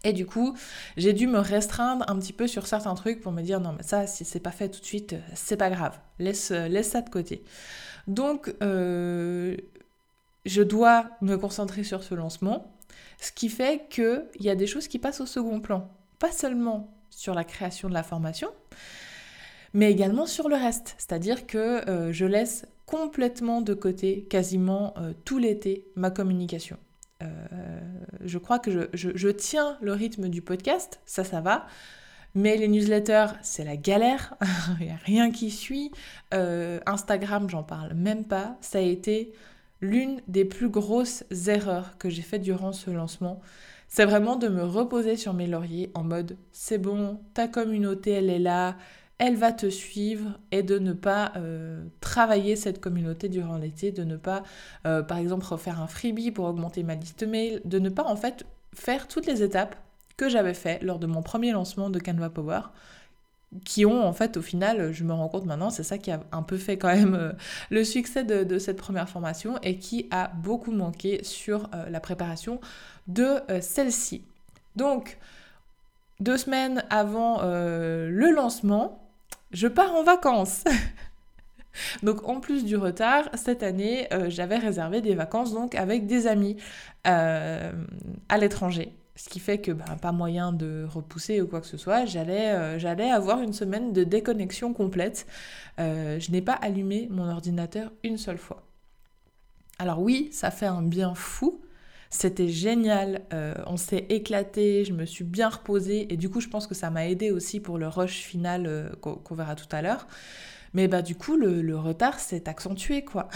Et 0.04 0.12
du 0.12 0.26
coup, 0.26 0.56
j'ai 0.96 1.12
dû 1.12 1.26
me 1.26 1.40
restreindre 1.40 2.04
un 2.08 2.16
petit 2.18 2.32
peu 2.32 2.46
sur 2.46 2.66
certains 2.66 2.94
trucs 2.94 3.20
pour 3.20 3.32
me 3.32 3.42
dire 3.42 3.58
non 3.58 3.72
mais 3.76 3.82
ça 3.82 4.06
si 4.06 4.24
c'est 4.24 4.40
pas 4.40 4.52
fait 4.52 4.68
tout 4.68 4.80
de 4.80 4.84
suite, 4.84 5.16
c'est 5.34 5.56
pas 5.56 5.70
grave. 5.70 5.98
Laisse 6.20 6.52
ça 6.52 7.00
de 7.02 7.10
côté. 7.10 7.42
Donc 8.06 8.54
je 8.60 9.56
dois 10.62 11.10
me 11.20 11.36
concentrer 11.36 11.82
sur 11.82 12.04
ce 12.04 12.14
lancement, 12.14 12.72
ce 13.20 13.32
qui 13.32 13.48
fait 13.48 13.88
qu'il 13.90 14.22
y 14.38 14.50
a 14.50 14.54
des 14.54 14.68
choses 14.68 14.86
qui 14.86 15.00
passent 15.00 15.20
au 15.20 15.26
second 15.26 15.60
plan. 15.60 15.90
Pas 16.20 16.30
seulement 16.30 16.97
sur 17.10 17.34
la 17.34 17.44
création 17.44 17.88
de 17.88 17.94
la 17.94 18.02
formation, 18.02 18.48
mais 19.74 19.90
également 19.90 20.26
sur 20.26 20.48
le 20.48 20.56
reste. 20.56 20.94
C'est-à-dire 20.98 21.46
que 21.46 21.88
euh, 21.88 22.12
je 22.12 22.24
laisse 22.24 22.66
complètement 22.86 23.60
de 23.60 23.74
côté, 23.74 24.24
quasiment 24.30 24.94
euh, 24.98 25.12
tout 25.24 25.38
l'été, 25.38 25.86
ma 25.94 26.10
communication. 26.10 26.78
Euh, 27.22 27.26
je 28.24 28.38
crois 28.38 28.58
que 28.58 28.88
je, 28.92 29.28
tiens 29.28 29.76
le 29.80 29.92
rythme 29.92 30.28
du 30.28 30.40
podcast, 30.40 31.00
ça, 31.04 31.24
ça 31.24 31.40
va. 31.40 31.66
Mais 32.34 32.56
les 32.56 32.68
newsletters, 32.68 33.32
c'est 33.42 33.64
la 33.64 33.76
galère, 33.76 34.34
il 34.80 34.86
n'y 34.86 34.92
a 34.92 34.96
rien 34.96 35.30
qui 35.30 35.50
suit. 35.50 35.90
Instagram, 36.30 37.48
j'en 37.48 37.62
parle 37.62 37.94
même 37.94 38.24
pas. 38.24 38.56
Ça 38.60 38.78
a 38.78 38.82
été 38.82 39.32
l'une 39.80 40.20
des 40.28 40.44
plus 40.44 40.68
grosses 40.68 41.24
erreurs 41.46 41.98
que 41.98 42.10
j'ai 42.10 42.22
faites 42.22 42.42
durant 42.42 42.72
ce 42.72 42.90
lancement 42.90 43.40
c'est 43.88 44.04
vraiment 44.04 44.36
de 44.36 44.48
me 44.48 44.62
reposer 44.62 45.16
sur 45.16 45.34
mes 45.34 45.46
lauriers 45.46 45.90
en 45.94 46.04
mode 46.04 46.36
c'est 46.52 46.78
bon, 46.78 47.20
ta 47.34 47.48
communauté 47.48 48.12
elle 48.12 48.30
est 48.30 48.38
là, 48.38 48.76
elle 49.18 49.36
va 49.36 49.52
te 49.52 49.68
suivre 49.68 50.38
et 50.52 50.62
de 50.62 50.78
ne 50.78 50.92
pas 50.92 51.32
euh, 51.36 51.84
travailler 52.00 52.54
cette 52.54 52.80
communauté 52.80 53.28
durant 53.28 53.58
l'été, 53.58 53.90
de 53.90 54.04
ne 54.04 54.16
pas 54.16 54.44
euh, 54.86 55.02
par 55.02 55.18
exemple 55.18 55.46
refaire 55.46 55.80
un 55.80 55.88
freebie 55.88 56.30
pour 56.30 56.44
augmenter 56.44 56.82
ma 56.82 56.94
liste 56.94 57.26
mail, 57.26 57.60
de 57.64 57.78
ne 57.78 57.88
pas 57.88 58.04
en 58.04 58.16
fait 58.16 58.46
faire 58.74 59.08
toutes 59.08 59.26
les 59.26 59.42
étapes 59.42 59.76
que 60.16 60.28
j'avais 60.28 60.54
fait 60.54 60.82
lors 60.82 60.98
de 60.98 61.06
mon 61.06 61.22
premier 61.22 61.52
lancement 61.52 61.90
de 61.90 61.98
Canva 61.98 62.30
Power 62.30 62.60
qui 63.64 63.86
ont 63.86 64.06
en 64.06 64.12
fait 64.12 64.36
au 64.36 64.42
final, 64.42 64.92
je 64.92 65.04
me 65.04 65.12
rends 65.12 65.28
compte 65.28 65.46
maintenant, 65.46 65.70
c'est 65.70 65.82
ça 65.82 65.98
qui 65.98 66.10
a 66.10 66.20
un 66.32 66.42
peu 66.42 66.58
fait 66.58 66.76
quand 66.76 66.88
même 66.88 67.14
euh, 67.14 67.32
le 67.70 67.82
succès 67.82 68.24
de, 68.24 68.58
cette 68.58 68.76
première 68.76 69.08
formation 69.08 69.58
et 69.62 69.78
qui 69.78 70.06
a 70.10 70.28
beaucoup 70.28 70.72
manqué 70.72 71.24
sur 71.24 71.70
la 71.88 72.00
préparation 72.00 72.60
de 73.08 73.40
euh, 73.50 73.60
celle-ci. 73.60 74.22
Donc, 74.76 75.18
deux 76.20 76.36
semaines 76.36 76.84
avant 76.90 77.40
euh, 77.42 78.08
le 78.10 78.30
lancement, 78.30 79.02
je 79.50 79.66
pars 79.66 79.94
en 79.94 80.04
vacances. 80.04 80.64
donc 82.02 82.28
en 82.28 82.38
plus 82.40 82.64
du 82.64 82.76
retard, 82.76 83.28
cette 83.34 83.62
année, 83.62 84.12
euh, 84.12 84.30
j'avais 84.30 84.58
réservé 84.58 85.00
des 85.00 85.14
vacances 85.14 85.52
donc 85.52 85.74
avec 85.74 86.06
des 86.06 86.26
amis 86.26 86.56
à 87.04 87.72
l'étranger. 88.38 88.92
Ce 89.18 89.28
qui 89.28 89.40
fait 89.40 89.58
que 89.58 89.72
bah, 89.72 89.84
pas 90.00 90.12
moyen 90.12 90.52
de 90.52 90.86
repousser 90.88 91.42
ou 91.42 91.46
quoi 91.46 91.60
que 91.60 91.66
ce 91.66 91.76
soit, 91.76 92.06
j'allais 92.06 92.78
j'allais 92.78 93.10
avoir 93.10 93.42
une 93.42 93.52
semaine 93.52 93.92
de 93.92 94.04
déconnexion 94.04 94.72
complète. 94.72 95.26
je 95.78 96.30
n'ai 96.30 96.40
pas 96.40 96.54
allumé 96.54 97.08
mon 97.10 97.28
ordinateur 97.28 97.92
une 98.04 98.16
seule 98.16 98.38
fois. 98.38 98.62
Alors 99.78 100.00
oui, 100.00 100.28
ça 100.32 100.50
fait 100.50 100.66
un 100.66 100.82
bien 100.82 101.14
fou, 101.14 101.60
c'était 102.10 102.48
génial, 102.48 103.22
euh, 103.32 103.54
on 103.66 103.76
s'est 103.76 104.06
éclaté, 104.08 104.84
je 104.84 104.92
me 104.92 105.04
suis 105.04 105.24
bien 105.24 105.48
reposée 105.48 106.12
et 106.12 106.16
du 106.16 106.30
coup 106.30 106.40
je 106.40 106.48
pense 106.48 106.66
que 106.66 106.74
ça 106.74 106.90
m'a 106.90 107.06
aidé 107.06 107.30
aussi 107.30 107.60
pour 107.60 107.78
le 107.78 107.86
rush 107.86 108.22
final 108.22 108.66
euh, 108.66 108.88
qu'on 109.00 109.34
verra 109.34 109.54
tout 109.54 109.68
à 109.70 109.82
l'heure. 109.82 110.08
Mais 110.74 110.88
bah 110.88 111.02
du 111.02 111.14
coup 111.14 111.36
le, 111.36 111.76
retard 111.76 112.18
s'est 112.18 112.48
accentué 112.48 113.04
quoi. 113.04 113.28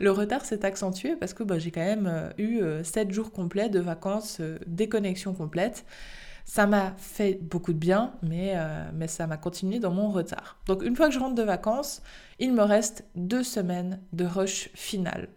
Le 0.00 0.10
retard 0.10 0.44
s'est 0.44 0.64
accentué 0.64 1.16
parce 1.16 1.34
que 1.34 1.42
bah, 1.42 1.58
j'ai 1.58 1.70
quand 1.70 1.84
même 1.84 2.06
euh, 2.06 2.30
eu 2.38 2.84
7 2.84 3.10
jours 3.12 3.32
complets 3.32 3.68
de 3.68 3.80
vacances, 3.80 4.40
déconnexion 4.66 5.34
complète. 5.34 5.84
Ça 6.44 6.66
m'a 6.66 6.94
fait 6.96 7.38
beaucoup 7.42 7.74
de 7.74 7.78
bien, 7.78 8.14
mais, 8.22 8.54
mais 8.94 9.06
ça 9.06 9.26
m'a 9.26 9.36
continué 9.36 9.80
dans 9.80 9.90
mon 9.90 10.10
retard. 10.10 10.58
Donc 10.64 10.82
une 10.82 10.96
fois 10.96 11.08
que 11.08 11.12
je 11.12 11.18
rentre 11.18 11.34
de 11.34 11.42
vacances, 11.42 12.02
il 12.38 12.54
me 12.54 12.62
reste 12.62 13.04
deux 13.16 13.42
semaines 13.42 14.00
de 14.14 14.24
rush 14.24 14.70
final 14.72 15.28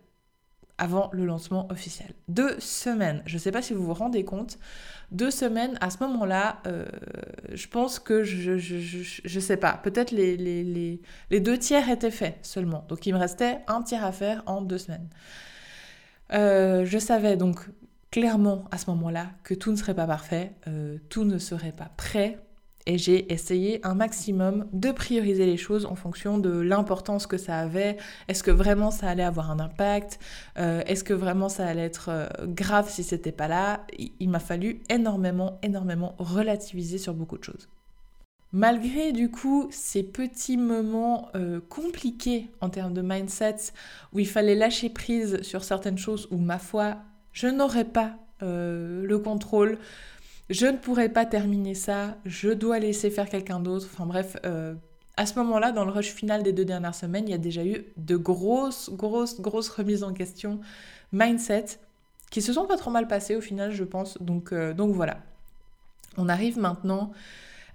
avant 0.81 1.11
le 1.13 1.25
lancement 1.25 1.71
officiel. 1.71 2.11
Deux 2.27 2.59
semaines. 2.59 3.21
Je 3.27 3.35
ne 3.35 3.39
sais 3.39 3.51
pas 3.51 3.61
si 3.61 3.73
vous 3.73 3.85
vous 3.85 3.93
rendez 3.93 4.25
compte. 4.25 4.57
Deux 5.11 5.31
semaines, 5.31 5.77
à 5.81 5.89
ce 5.89 5.97
moment-là, 6.03 6.61
euh, 6.67 6.85
je 7.51 7.67
pense 7.67 7.99
que 7.99 8.23
je, 8.23 8.57
je, 8.57 9.39
sais 9.41 9.57
pas, 9.57 9.73
peut-être 9.83 10.11
les, 10.11 10.37
les, 10.37 11.01
les, 11.29 11.39
deux 11.41 11.57
tiers 11.57 11.89
étaient 11.89 12.11
faits 12.11 12.37
seulement. 12.43 12.85
Donc 12.87 13.05
il 13.05 13.13
me 13.13 13.19
restait 13.19 13.59
un 13.67 13.81
tiers 13.81 14.05
à 14.05 14.13
faire 14.13 14.41
en 14.45 14.61
deux 14.61 14.77
semaines. 14.77 15.09
Euh, 16.31 16.85
je 16.85 16.97
savais 16.97 17.35
donc 17.35 17.59
clairement 18.09 18.65
à 18.71 18.77
ce 18.77 18.89
moment-là 18.91 19.31
que 19.43 19.53
tout 19.53 19.71
ne 19.71 19.75
serait 19.75 19.95
pas 19.95 20.07
parfait, 20.07 20.53
euh, 20.67 20.97
tout 21.09 21.25
ne 21.25 21.37
serait 21.37 21.73
pas 21.73 21.91
prêt 21.97 22.39
et 22.85 22.97
j'ai 22.97 23.31
essayé 23.31 23.79
un 23.85 23.93
maximum 23.93 24.67
de 24.73 24.91
prioriser 24.91 25.45
les 25.45 25.57
choses 25.57 25.85
en 25.85 25.95
fonction 25.95 26.37
de 26.37 26.49
l'importance 26.49 27.27
que 27.27 27.37
ça 27.37 27.59
avait. 27.59 27.97
Est-ce 28.27 28.43
que 28.43 28.51
vraiment 28.51 28.91
ça 28.91 29.07
allait 29.07 29.23
avoir 29.23 29.51
un 29.51 29.59
impact? 29.59 30.19
Euh, 30.57 30.81
Est-ce 30.87 31.03
que 31.03 31.13
vraiment 31.13 31.49
ça 31.49 31.67
allait 31.67 31.85
être 31.85 32.09
euh, 32.09 32.27
grave 32.45 32.89
si 32.89 33.03
c'était 33.03 33.31
pas 33.31 33.47
là? 33.47 33.85
Il, 34.19 34.29
m'a 34.29 34.39
fallu 34.39 34.81
énormément, 34.89 35.59
énormément 35.61 36.15
relativiser 36.17 36.97
sur 36.97 37.13
beaucoup 37.13 37.37
de 37.37 37.43
choses. 37.43 37.69
Malgré 38.53 39.13
du 39.13 39.31
coup 39.31 39.69
ces 39.71 40.03
petits 40.03 40.57
moments 40.57 41.29
euh, 41.35 41.61
compliqués 41.69 42.49
en 42.59 42.69
termes 42.69 42.93
de 42.93 43.01
mindset 43.01 43.57
où 44.11 44.19
il 44.19 44.27
fallait 44.27 44.55
lâcher 44.55 44.89
prise 44.89 45.41
sur 45.41 45.63
certaines 45.63 45.97
choses 45.97 46.27
où 46.31 46.37
ma 46.37 46.59
foi 46.59 46.97
je 47.31 47.47
n'aurais 47.47 47.85
pas 47.85 48.15
le 48.43 49.17
contrôle, 49.19 49.77
je 50.51 50.65
ne 50.67 50.77
pourrais 50.77 51.09
pas 51.09 51.25
terminer 51.25 51.73
ça, 51.73 52.17
je 52.25 52.49
dois 52.49 52.77
laisser 52.77 53.09
faire 53.09 53.29
quelqu'un 53.29 53.59
d'autre. 53.59 53.87
Enfin 53.91 54.05
bref, 54.05 54.37
euh, 54.45 54.75
à 55.17 55.25
ce 55.25 55.35
moment-là, 55.39 55.71
dans 55.71 55.85
le 55.85 55.91
rush 55.91 56.13
final 56.13 56.43
des 56.43 56.51
deux 56.51 56.65
dernières 56.65 56.95
semaines, 56.95 57.27
il 57.27 57.31
y 57.31 57.35
a 57.35 57.39
déjà 57.39 57.65
eu 57.65 57.85
de 57.97 58.17
grosses, 58.17 58.89
grosses, 58.91 59.39
grosses 59.39 59.69
remises 59.69 60.03
en 60.03 60.13
question 60.13 60.59
mindset 61.13 61.65
qui 62.29 62.41
se 62.41 62.53
sont 62.53 62.65
pas 62.65 62.77
trop 62.77 62.91
mal 62.91 63.07
passées 63.07 63.35
au 63.35 63.41
final, 63.41 63.71
je 63.71 63.83
pense. 63.83 64.21
Donc, 64.21 64.51
euh, 64.51 64.73
donc 64.73 64.93
voilà. 64.93 65.19
On 66.17 66.27
arrive 66.27 66.59
maintenant 66.59 67.11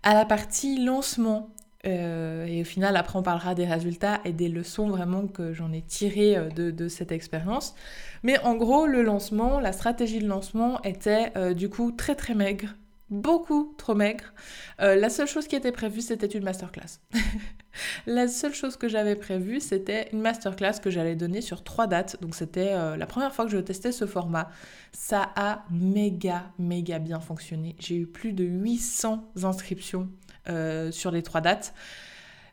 à 0.02 0.14
la 0.14 0.24
partie 0.24 0.82
lancement. 0.82 1.50
Euh, 1.86 2.46
et 2.46 2.62
au 2.62 2.64
final, 2.64 2.96
après, 2.96 3.18
on 3.18 3.22
parlera 3.22 3.54
des 3.54 3.66
résultats 3.66 4.20
et 4.24 4.32
des 4.32 4.48
leçons 4.48 4.88
vraiment 4.88 5.26
que 5.26 5.52
j'en 5.52 5.72
ai 5.72 5.82
tirées 5.82 6.36
euh, 6.36 6.48
de, 6.50 6.88
cette 6.88 7.12
expérience. 7.12 7.74
Mais 8.22 8.38
en 8.40 8.54
gros, 8.54 8.86
le 8.86 9.02
lancement, 9.02 9.60
la 9.60 9.72
stratégie 9.72 10.18
de 10.18 10.26
lancement 10.26 10.82
était 10.82 11.32
du 11.54 11.68
coup 11.68 11.92
très 11.92 12.14
très 12.14 12.34
maigre 12.34 12.74
beaucoup 13.10 13.74
trop 13.78 13.94
maigre. 13.94 14.32
Euh, 14.80 14.96
la 14.96 15.10
seule 15.10 15.28
chose 15.28 15.46
qui 15.46 15.56
était 15.56 15.72
prévue, 15.72 16.00
c'était 16.00 16.26
une 16.26 16.44
masterclass. 16.44 17.00
la 18.06 18.28
seule 18.28 18.54
chose 18.54 18.76
que 18.76 18.88
j'avais 18.88 19.16
prévue, 19.16 19.60
c'était 19.60 20.08
une 20.12 20.20
masterclass 20.20 20.80
que 20.82 20.90
j'allais 20.90 21.16
donner 21.16 21.40
sur 21.40 21.62
trois 21.62 21.86
dates. 21.86 22.20
Donc 22.20 22.34
c'était 22.34 22.72
euh, 22.72 22.96
la 22.96 23.06
première 23.06 23.32
fois 23.34 23.44
que 23.44 23.50
je 23.50 23.58
testais 23.58 23.92
ce 23.92 24.06
format. 24.06 24.50
Ça 24.92 25.30
a 25.36 25.64
méga, 25.70 26.50
méga 26.58 26.98
bien 26.98 27.20
fonctionné. 27.20 27.76
J'ai 27.78 27.96
eu 27.96 28.06
plus 28.06 28.32
de 28.32 28.44
800 28.44 29.32
inscriptions 29.42 30.08
euh, 30.48 30.90
sur 30.90 31.10
les 31.10 31.22
trois 31.22 31.40
dates. 31.40 31.74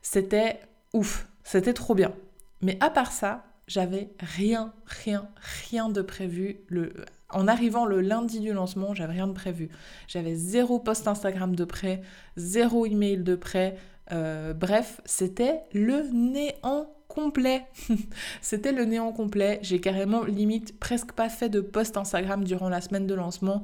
C'était 0.01 0.59
ouf, 0.93 1.27
c'était 1.43 1.73
trop 1.73 1.95
bien. 1.95 2.13
Mais 2.61 2.77
à 2.81 2.89
part 2.89 3.11
ça, 3.11 3.45
j'avais 3.67 4.09
rien, 4.19 4.73
rien, 4.85 5.29
rien 5.65 5.89
de 5.89 6.01
prévu. 6.01 6.61
Le, 6.67 6.93
en 7.29 7.47
arrivant 7.47 7.85
le 7.85 8.01
lundi 8.01 8.39
du 8.39 8.53
lancement, 8.53 8.93
j'avais 8.93 9.13
rien 9.13 9.27
de 9.27 9.33
prévu. 9.33 9.69
J'avais 10.07 10.35
zéro 10.35 10.79
post 10.79 11.07
Instagram 11.07 11.55
de 11.55 11.65
prêt, 11.65 12.01
zéro 12.37 12.85
email 12.85 13.17
de 13.17 13.35
prêt. 13.35 13.77
Euh, 14.11 14.53
bref, 14.53 15.01
c'était 15.05 15.61
le 15.73 16.03
néant 16.11 16.89
complet. 17.13 17.67
c'était 18.41 18.71
le 18.71 18.85
néant 18.85 19.11
complet. 19.11 19.59
J'ai 19.61 19.79
carrément 19.79 20.23
limite 20.23 20.79
presque 20.79 21.11
pas 21.13 21.29
fait 21.29 21.49
de 21.49 21.61
post 21.61 21.95
Instagram 21.95 22.43
durant 22.43 22.69
la 22.69 22.81
semaine 22.81 23.07
de 23.07 23.13
lancement, 23.13 23.61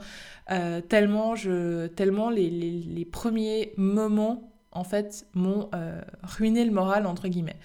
euh, 0.51 0.81
tellement, 0.81 1.35
je, 1.35 1.87
tellement 1.87 2.29
les, 2.29 3.07
premiers 3.11 3.73
moments 3.77 4.51
en 4.71 4.83
fait 4.83 5.25
m'ont 5.33 5.69
euh, 5.73 5.99
ruiné 6.21 6.63
le 6.63 6.71
moral 6.71 7.07
entre 7.07 7.27
guillemets. 7.27 7.57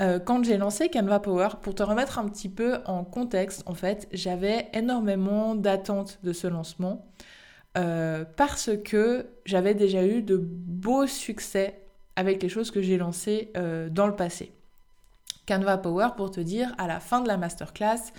Euh, 0.00 0.18
quand 0.18 0.44
j'ai 0.44 0.56
lancé 0.56 0.88
Canva 0.88 1.20
Power, 1.20 1.50
pour 1.62 1.76
te 1.76 1.84
remettre 1.84 2.18
un 2.18 2.28
petit 2.28 2.48
peu 2.48 2.78
en 2.84 3.04
contexte, 3.04 3.62
en 3.66 3.74
fait, 3.74 4.08
j'avais 4.10 4.68
énormément 4.72 5.54
d'attentes 5.54 6.18
de 6.24 6.32
ce 6.32 6.48
lancement 6.48 7.06
parce 8.36 8.70
que 8.84 9.26
j'avais 9.46 9.74
déjà 9.74 10.06
eu 10.06 10.22
de 10.22 10.36
beaux 10.36 11.08
succès 11.08 11.80
avec 12.14 12.40
les 12.40 12.48
choses 12.48 12.70
que 12.70 12.80
j'ai 12.80 12.96
lancées 12.96 13.52
dans 13.90 14.06
le 14.06 14.14
passé. 14.14 14.52
Canva 15.46 15.78
Power, 15.78 16.08
pour 16.16 16.30
te 16.30 16.40
dire, 16.40 16.74
à 16.78 16.86
la 16.86 17.00
fin 17.00 17.20
de 17.20 17.28
la 17.28 17.36
masterclass, 17.36 18.12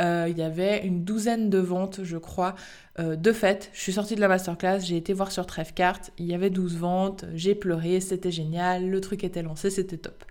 il 0.00 0.38
y 0.38 0.42
avait 0.42 0.86
une 0.86 1.02
douzaine 1.02 1.50
de 1.50 1.58
ventes, 1.58 2.00
je 2.04 2.18
crois. 2.18 2.54
de 2.98 3.32
fait, 3.32 3.70
je 3.72 3.80
suis 3.80 3.92
sortie 3.92 4.14
de 4.14 4.20
la 4.20 4.28
masterclass, 4.28 4.80
j'ai 4.80 4.96
été 4.96 5.12
voir 5.12 5.32
sur 5.32 5.44
Trèfcart, 5.44 6.00
il 6.18 6.26
y 6.26 6.34
avait 6.34 6.50
12 6.50 6.76
ventes, 6.76 7.24
j'ai 7.34 7.56
pleuré, 7.56 8.00
c'était 8.00 8.30
génial, 8.30 8.88
le 8.88 9.00
truc 9.00 9.24
était 9.24 9.42
lancé, 9.42 9.70
c'était 9.70 9.96
top. 9.96 10.24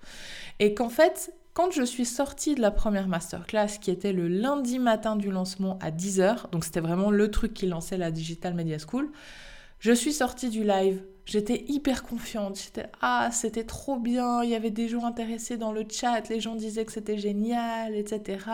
Et 0.60 0.74
qu'en 0.74 0.88
fait, 0.88 1.34
quand 1.54 1.72
je 1.72 1.84
suis 1.84 2.06
sortie 2.06 2.56
de 2.56 2.62
la 2.62 2.72
première 2.72 3.08
masterclass, 3.10 3.80
qui 3.82 3.92
était 3.92 4.14
le 4.14 4.30
lundi 4.30 4.80
matin 4.80 5.16
du 5.16 5.32
lancement 5.32 5.78
à 5.82 5.92
10h, 5.92 6.50
donc 6.52 6.64
c'était 6.64 6.80
vraiment 6.80 7.12
le 7.12 7.30
truc 7.30 7.54
qui 7.54 7.66
lançait 7.66 7.98
la 7.98 8.12
Digital 8.12 8.54
Media 8.54 8.78
School, 8.80 9.10
je 9.80 9.92
suis 9.92 10.14
sortie 10.14 10.50
du 10.50 10.64
live. 10.64 11.02
J'étais 11.28 11.66
hyper 11.68 12.04
confiante. 12.04 12.58
J'étais 12.58 12.86
ah, 13.02 13.30
c'était 13.34 13.66
trop 13.66 14.00
bien. 14.00 14.44
Il 14.44 14.50
y 14.50 14.56
avait 14.56 14.72
des 14.72 14.88
gens 14.88 15.06
intéressés 15.06 15.58
dans 15.58 15.74
le 15.74 15.86
chat. 15.90 16.28
Les 16.30 16.40
gens 16.40 16.56
disaient 16.56 16.86
que 16.86 16.94
c'était 16.94 17.18
génial, 17.18 17.96
etc. 17.96 18.46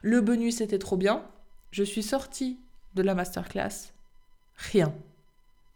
Le 0.00 0.22
bonus 0.22 0.62
était 0.62 0.78
trop 0.78 0.96
bien. 0.96 1.22
Je 1.70 1.84
suis 1.84 2.02
sortie 2.02 2.58
de 2.94 3.02
la 3.02 3.14
masterclass. 3.14 3.92
Rien. 4.56 4.94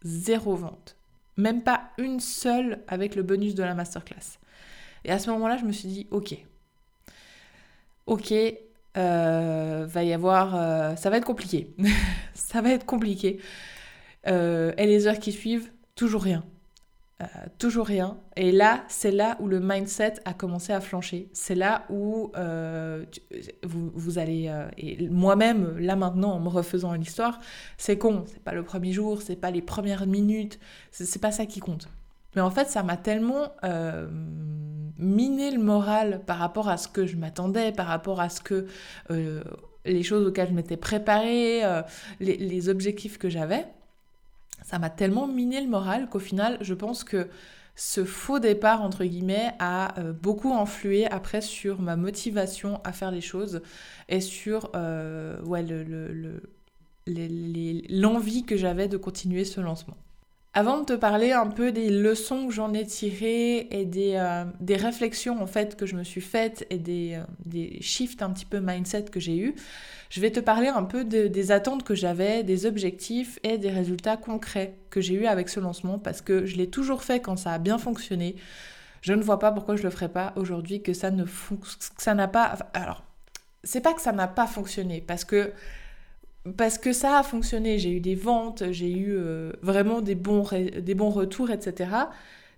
Zéro 0.03 0.57
vente. 0.57 0.97
Même 1.37 1.63
pas 1.63 1.91
une 1.99 2.19
seule 2.19 2.81
avec 2.89 3.15
le 3.15 3.23
bonus 3.23 3.55
de 3.55 3.63
la 3.63 3.75
masterclass. 3.75 4.39
Et 5.05 5.11
à 5.11 5.19
ce 5.19 5.31
moment-là, 5.31 5.59
je 5.59 5.65
me 5.65 5.73
suis 5.73 5.89
dit, 5.89 6.07
ok, 6.11 6.35
ok, 8.07 8.33
euh, 8.97 9.87
va 9.87 10.05
y 10.05 10.13
avoir, 10.13 10.55
euh, 10.55 10.97
ça 10.97 11.11
va 11.11 11.17
être 11.17 11.25
compliqué, 11.25 11.75
ça 12.35 12.61
va 12.61 12.71
être 12.71 12.87
compliqué. 12.87 13.41
Euh, 14.29 14.73
et 14.77 14.87
les 14.87 15.07
heures 15.07 15.19
qui 15.19 15.33
suivent, 15.33 15.72
toujours 15.95 16.23
rien. 16.23 16.45
toujours 17.59 17.87
rien. 17.87 18.19
Et 18.37 18.51
là, 18.51 18.85
c'est 18.89 19.13
là 19.13 19.37
où 19.41 19.47
le 19.47 19.61
mindset 19.61 20.15
a 20.25 20.35
commencé 20.35 20.73
à 20.73 20.81
flancher. 20.81 21.29
C'est 21.33 21.55
là 21.55 21.85
où 21.89 22.33
vous, 23.63 23.91
vous, 23.95 24.19
allez... 24.19 24.53
et 24.77 25.09
moi-même, 25.09 25.79
là 25.79 25.95
maintenant, 25.95 26.33
en 26.33 26.41
me 26.41 26.49
refaisant 26.49 26.95
l'histoire, 26.95 27.39
c'est 27.79 27.99
con. 27.99 28.25
C'est 28.27 28.43
pas 28.43 28.55
le 28.55 28.65
premier 28.65 28.93
jour, 28.93 29.23
c'est 29.23 29.37
pas 29.37 29.51
les 29.51 29.63
premières 29.63 30.07
minutes. 30.07 30.59
C'est 30.91 31.21
pas 31.21 31.33
ça 31.33 31.47
qui 31.47 31.61
compte. 31.61 31.89
Mais 32.35 32.43
en 32.43 32.51
fait, 32.51 32.69
ça 32.69 32.83
m'a 32.83 32.97
tellement 32.97 33.53
euh, 33.65 34.09
miné 34.99 35.51
le 35.51 35.59
moral 35.59 36.23
par 36.27 36.39
rapport 36.39 36.69
à 36.69 36.77
ce 36.77 36.89
que 36.89 37.07
je 37.07 37.17
m'attendais, 37.17 37.73
par 37.73 37.87
rapport 37.87 38.21
à 38.21 38.29
ce 38.29 38.41
que 38.41 38.67
euh, 39.11 39.43
les 39.85 40.03
choses 40.03 40.27
auxquelles 40.27 40.49
je 40.49 40.55
m'étais 40.55 40.77
préparée, 40.77 41.65
euh, 41.65 41.83
les, 42.21 42.69
objectifs 42.69 43.19
que 43.19 43.29
j'avais. 43.29 43.67
Ça 44.65 44.79
m'a 44.79 44.91
tellement 44.91 45.27
miné 45.27 45.61
le 45.61 45.69
moral 45.69 46.09
qu'au 46.09 46.19
final, 46.19 46.59
je 46.61 46.75
pense 46.75 47.05
que 47.05 47.29
ce 47.75 48.05
faux 48.05 48.39
départ, 48.39 48.83
entre 48.83 49.05
guillemets, 49.05 49.53
a 49.59 49.95
beaucoup 50.21 50.53
influé 50.53 51.07
après 51.07 51.41
sur 51.41 51.81
ma 51.81 51.97
motivation 51.97 52.81
à 52.85 52.93
faire 52.93 53.11
les 53.11 53.23
choses 53.23 53.63
et 54.09 54.21
sur 54.21 54.71
ouais, 54.75 55.65
l'envie 57.89 58.45
que 58.45 58.57
j'avais 58.57 58.89
de 58.89 58.99
continuer 58.99 59.45
ce 59.45 59.61
lancement. 59.61 59.97
Avant 60.55 60.81
de 60.81 60.85
te 60.85 60.93
parler 60.93 61.33
un 61.33 61.47
peu 61.47 61.73
des 61.73 61.89
leçons 61.89 62.47
que 62.47 62.53
j'en 62.53 62.75
ai 62.75 62.85
tirées 62.85 63.69
et 63.71 63.87
des, 63.87 64.17
euh, 64.17 64.45
des, 64.61 64.77
réflexions 64.77 65.41
en 65.41 65.47
fait 65.47 65.77
que 65.77 65.87
je 65.87 65.97
me 65.97 66.05
suis 66.05 66.21
faites 66.21 66.67
et 66.69 66.77
des, 66.77 67.15
euh, 67.15 67.25
des 67.47 67.79
shifts 67.81 68.21
un 68.21 68.31
petit 68.31 68.45
peu 68.45 68.61
mindset 68.61 69.05
que 69.05 69.19
j'ai 69.19 69.39
eu, 69.39 69.55
je 70.11 70.21
vais 70.21 70.31
te 70.31 70.41
parler 70.41 70.69
un 70.69 70.85
peu 70.85 71.05
des 71.05 71.53
attentes 71.53 71.85
que 71.85 71.95
j'avais, 71.95 72.43
des 72.43 72.67
objectifs 72.67 73.39
et 73.45 73.57
des 73.57 73.71
résultats 73.71 74.19
concrets 74.19 74.75
que 74.91 75.01
j'ai 75.01 75.15
eu 75.15 75.25
avec 75.25 75.49
ce 75.49 75.59
lancement 75.59 75.99
parce 75.99 76.21
que 76.21 76.45
je 76.45 76.57
l'ai 76.57 76.69
toujours 76.69 77.03
fait 77.03 77.21
quand 77.21 77.37
ça 77.37 77.53
a 77.53 77.59
bien 77.59 77.79
fonctionné. 77.79 78.37
Je 79.01 79.15
ne 79.15 79.23
vois 79.23 79.39
pas 79.39 79.53
pourquoi 79.53 79.77
je 79.77 79.83
le 79.83 79.91
ferais 79.91 80.11
pas 80.11 80.35
aujourd'hui 80.37 80.83
que 80.83 80.93
ça 80.93 81.11
ne 81.11 81.25
ça 81.97 82.13
n'a 82.13 82.29
pas 82.29 82.59
alors 82.75 83.05
c'est 83.65 83.81
pas 83.81 83.95
que 83.95 84.03
ça 84.03 84.13
n'a 84.13 84.29
pas 84.29 84.47
fonctionné 84.47 85.01
parce 85.01 85.25
que 85.25 85.53
parce 86.57 86.79
que 86.79 86.93
ça 86.93 87.19
a 87.19 87.23
fonctionné. 87.23 87.79
J'ai 87.79 87.93
eu 87.93 88.01
des 88.01 88.15
ventes, 88.15 88.65
j'ai 88.71 88.91
eu 88.91 89.15
euh, 89.15 89.53
vraiment 89.63 90.01
des 90.01 90.15
bons, 90.15 90.49
des 90.53 90.95
bons 90.95 91.11
retours, 91.11 91.51
etc. 91.51 91.91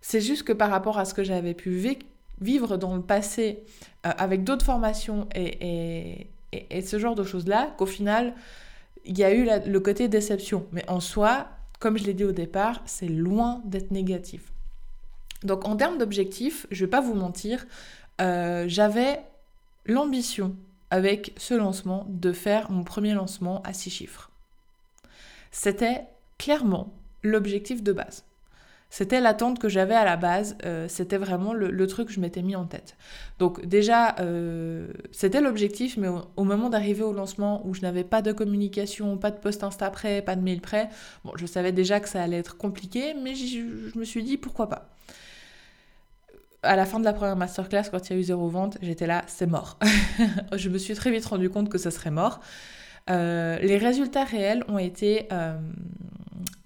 C'est 0.01 0.21
juste 0.21 0.43
que 0.45 0.53
par 0.53 0.71
rapport 0.71 0.99
à 0.99 1.05
ce 1.05 1.15
que 1.15 1.23
j'avais 1.23 1.55
pu 1.55 1.83
vivre 2.41 2.77
dans 2.77 2.95
le 2.97 3.03
passé 3.03 3.65
euh, 4.07 4.11
avec 4.17 4.45
d'autres 4.45 4.65
formations 4.65 5.29
et, 5.35 6.29
et, 6.53 6.83
ce 6.83 6.99
genre 6.99 7.15
de 7.15 7.25
choses-là, 7.25 7.75
qu'au 7.77 7.87
final, 7.87 8.35
il 9.05 9.19
y 9.19 9.25
a 9.25 9.35
eu 9.35 9.49
le 9.67 9.81
côté 9.81 10.09
déception. 10.09 10.67
Mais 10.73 10.89
en 10.89 11.01
soi, 11.01 11.49
comme 11.79 11.99
je 11.99 12.05
l'ai 12.05 12.15
dit 12.15 12.25
au 12.25 12.33
départ, 12.33 12.81
c'est 12.87 13.09
loin 13.09 13.61
d'être 13.65 13.91
négatif. 13.91 14.53
Donc 15.43 15.69
en 15.69 15.77
termes 15.77 15.99
d'objectifs, 15.99 16.67
je 16.71 16.83
ne 16.83 16.87
vais 16.87 16.91
pas 16.91 17.01
vous 17.01 17.15
mentir, 17.15 17.67
euh, 18.21 18.65
j'avais 18.67 19.21
l'ambition 19.87 20.57
avec 20.91 21.33
ce 21.37 21.55
lancement 21.55 22.07
de 22.09 22.33
faire 22.33 22.71
mon 22.71 22.85
premier 22.85 23.15
lancement 23.15 23.63
à 23.63 23.73
six 23.73 23.91
chiffres. 23.91 24.31
C'était 25.51 26.03
clairement 26.39 26.93
l'objectif 27.23 27.83
de 27.83 27.93
base. 27.93 28.25
C'était 28.91 29.21
l'attente 29.21 29.59
que 29.59 29.69
j'avais 29.69 29.97
à 29.97 30.05
la 30.05 30.17
base, 30.17 30.57
euh, 30.65 30.87
c'était 30.87 31.17
vraiment 31.17 31.53
le, 31.53 31.87
truc 31.89 32.07
que 32.09 32.15
je 32.15 32.21
m'étais 32.21 32.43
mis 32.43 32.55
en 32.55 32.65
tête. 32.65 32.97
Donc 33.41 33.67
déjà, 33.67 34.15
euh, 34.21 34.87
c'était 35.11 35.41
l'objectif, 35.41 35.97
mais 35.97 36.07
au, 36.37 36.45
moment 36.45 36.71
d'arriver 36.71 37.03
au 37.03 37.13
lancement 37.13 37.67
où 37.67 37.75
je 37.75 37.81
n'avais 37.81 38.05
pas 38.05 38.23
de 38.23 38.31
communication, 38.31 39.19
pas 39.19 39.33
de 39.33 39.39
post 39.39 39.65
Insta 39.65 39.91
prêt, 39.91 40.23
pas 40.23 40.37
de 40.37 40.43
mail 40.43 40.61
prêt, 40.61 40.91
je 41.35 41.45
savais 41.45 41.73
déjà 41.73 41.99
que 41.99 42.09
ça 42.09 42.23
allait 42.23 42.39
être 42.39 42.57
compliqué, 42.57 43.15
mais 43.21 43.35
je 43.35 43.99
me 43.99 44.05
suis 44.05 44.23
dit 44.23 44.37
pourquoi 44.37 44.69
pas 44.69 44.89
à 46.65 46.77
la 46.77 46.87
fin 46.87 46.99
de 46.99 47.05
la 47.05 47.13
première 47.13 47.37
masterclass, 47.37 47.85
quand 47.91 48.09
il 48.09 48.13
y 48.15 48.17
a 48.17 48.19
eu 48.19 48.23
zéro 48.23 48.49
vente, 48.49 48.79
j'étais 48.83 49.07
là, 49.07 49.23
c'est 49.27 49.47
mort. 49.47 49.79
je 50.57 50.69
me 50.69 50.79
suis 50.79 50.95
très 50.95 51.11
vite 51.11 51.25
rendu 51.27 51.51
compte 51.51 51.69
que 51.69 51.79
ça 51.79 51.91
serait 51.91 52.11
mort. 52.11 52.41
Euh, 53.11 53.59
les 53.59 53.77
résultats 53.77 54.25
réels 54.25 54.65
ont 54.69 54.79
été 54.79 55.29
euh, 55.33 55.59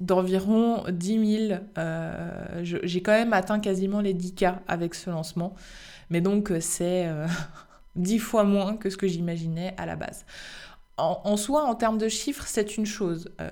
d'environ 0.01 0.85
10 0.89 1.49
000. 1.49 1.61
Euh, 1.79 2.61
j'ai 2.63 3.03
quand 3.03 3.13
même 3.13 3.33
atteint 3.33 3.59
quasiment 3.61 4.01
les 4.01 4.15
10 4.15 4.35
k 4.35 4.45
avec 4.69 4.95
ce 4.95 5.11
lancement. 5.11 5.55
Mais 6.11 6.21
donc, 6.21 6.53
c'est 6.61 7.09
10 7.97 8.19
fois 8.19 8.45
moins 8.45 8.77
que 8.77 8.91
ce 8.91 8.97
que 8.97 9.07
j'imaginais 9.07 9.75
à 9.77 9.87
la 9.87 9.97
base. 9.97 10.25
En, 10.99 11.37
soi, 11.37 11.65
en 11.65 11.75
termes 11.75 11.99
de 11.99 12.09
chiffres, 12.09 12.45
c'est 12.47 12.77
une 12.77 12.87
chose. 12.87 13.31
Euh, 13.41 13.49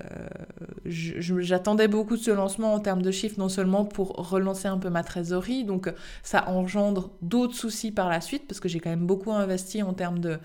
j'attendais 0.85 1.87
beaucoup 1.87 2.17
de 2.17 2.21
ce 2.21 2.31
lancement 2.31 2.73
en 2.73 2.79
termes 2.79 3.01
de 3.01 3.11
chiffres, 3.11 3.39
non 3.39 3.49
seulement 3.49 3.85
pour 3.85 4.09
relancer 4.29 4.67
un 4.67 4.77
peu 4.77 4.89
ma 4.89 5.03
trésorerie, 5.03 5.63
donc 5.63 5.91
ça 6.23 6.49
engendre 6.49 7.11
d'autres 7.21 7.55
soucis 7.55 7.91
par 7.91 8.09
la 8.09 8.21
suite, 8.21 8.47
parce 8.47 8.59
que 8.59 8.69
j'ai 8.69 8.79
quand 8.79 8.89
même 8.89 9.07
beaucoup 9.07 9.31
investi 9.31 9.83
en 9.83 9.93
termes 9.93 10.19
de... 10.19 10.39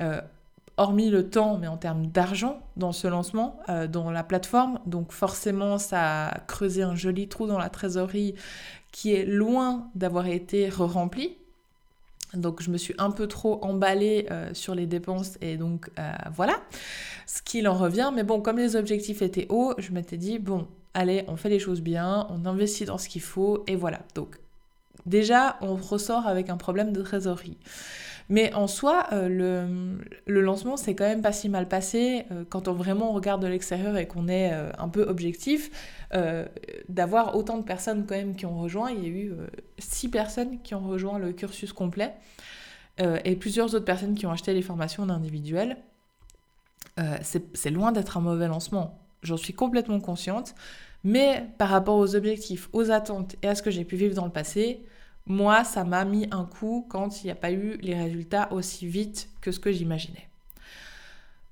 Euh, 0.00 0.20
hormis 0.76 1.10
le 1.10 1.30
temps, 1.30 1.56
mais 1.58 1.68
en 1.68 1.76
termes 1.76 2.06
d'argent 2.06 2.60
dans 2.76 2.92
ce 2.92 3.06
lancement, 3.06 3.60
euh, 3.68 3.86
dans 3.86 4.10
la 4.10 4.24
plateforme. 4.24 4.80
Donc 4.86 5.12
forcément, 5.12 5.78
ça 5.78 6.26
a 6.26 6.38
creusé 6.40 6.82
un 6.82 6.96
joli 6.96 7.28
trou 7.28 7.46
dans 7.46 7.58
la 7.58 7.68
trésorerie 7.68 8.34
qui 8.90 9.14
est 9.14 9.24
loin 9.24 9.88
d'avoir 9.94 10.26
été 10.26 10.68
re-rempli. 10.68 11.36
Donc 12.36 12.62
je 12.62 12.70
me 12.70 12.76
suis 12.76 12.94
un 12.98 13.10
peu 13.10 13.26
trop 13.26 13.62
emballée 13.64 14.26
euh, 14.30 14.50
sur 14.52 14.74
les 14.74 14.86
dépenses 14.86 15.38
et 15.40 15.56
donc 15.56 15.90
euh, 15.98 16.12
voilà 16.32 16.60
ce 17.26 17.42
qu'il 17.42 17.68
en 17.68 17.74
revient. 17.74 18.10
Mais 18.14 18.22
bon, 18.22 18.40
comme 18.40 18.58
les 18.58 18.76
objectifs 18.76 19.22
étaient 19.22 19.46
hauts, 19.48 19.74
je 19.78 19.92
m'étais 19.92 20.16
dit, 20.16 20.38
bon, 20.38 20.66
allez, 20.94 21.24
on 21.28 21.36
fait 21.36 21.48
les 21.48 21.58
choses 21.58 21.80
bien, 21.80 22.26
on 22.30 22.46
investit 22.46 22.84
dans 22.84 22.98
ce 22.98 23.08
qu'il 23.08 23.22
faut 23.22 23.64
et 23.66 23.76
voilà. 23.76 24.00
Donc 24.14 24.38
déjà, 25.06 25.56
on 25.60 25.74
ressort 25.74 26.26
avec 26.26 26.50
un 26.50 26.56
problème 26.56 26.92
de 26.92 27.02
trésorerie. 27.02 27.58
Mais 28.30 28.54
en 28.54 28.66
soi, 28.66 29.06
euh, 29.12 29.28
le, 29.28 29.98
le, 30.26 30.40
lancement 30.40 30.78
s'est 30.78 30.94
quand 30.94 31.04
même 31.04 31.20
pas 31.20 31.32
si 31.32 31.50
mal 31.50 31.68
passé 31.68 32.24
quand 32.48 32.68
on 32.68 32.72
vraiment 32.72 33.12
regarde 33.12 33.42
de 33.42 33.46
l'extérieur 33.46 33.98
et 33.98 34.06
qu'on 34.06 34.28
est 34.28 34.50
un 34.78 34.88
peu 34.88 35.02
objectif. 35.02 35.70
D'avoir 36.88 37.36
autant 37.36 37.58
de 37.58 37.64
personnes 37.64 38.06
quand 38.06 38.14
même 38.14 38.36
qui 38.36 38.46
ont 38.46 38.58
rejoint, 38.58 38.90
il 38.90 39.02
y 39.02 39.06
a 39.06 39.08
eu 39.08 39.32
six 39.78 40.08
personnes 40.08 40.60
qui 40.62 40.74
ont 40.74 40.86
rejoint 40.86 41.18
le 41.18 41.32
cursus 41.32 41.72
complet 41.72 42.14
et 42.98 43.36
plusieurs 43.36 43.74
autres 43.74 43.84
personnes 43.84 44.14
qui 44.14 44.24
ont 44.26 44.30
acheté 44.30 44.54
les 44.54 44.62
formations 44.62 45.02
en 45.02 45.08
individuel. 45.08 45.76
C'est 47.22 47.70
loin 47.70 47.90
d'être 47.90 48.16
un 48.16 48.20
mauvais 48.20 48.46
lancement. 48.46 48.98
J'en 49.22 49.36
suis 49.36 49.54
complètement 49.54 50.00
consciente. 50.00 50.54
Mais 51.06 51.46
par 51.58 51.68
rapport 51.68 51.96
aux 51.96 52.16
objectifs, 52.16 52.70
aux 52.72 52.90
attentes 52.90 53.36
et 53.42 53.48
à 53.48 53.54
ce 53.54 53.62
que 53.62 53.70
j'ai 53.70 53.84
pu 53.84 53.96
vivre 53.96 54.14
dans 54.14 54.24
le 54.24 54.30
passé, 54.30 54.82
moi, 55.26 55.62
ça 55.62 55.84
m'a 55.84 56.04
mis 56.06 56.26
un 56.30 56.44
coup 56.46 56.86
quand 56.88 57.22
il 57.22 57.26
n'y 57.26 57.30
a 57.30 57.34
pas 57.34 57.52
eu 57.52 57.76
les 57.82 57.94
résultats 57.94 58.50
aussi 58.52 58.86
vite 58.86 59.28
que 59.42 59.52
ce 59.52 59.58
que 59.58 59.70
j'imaginais. 59.70 60.28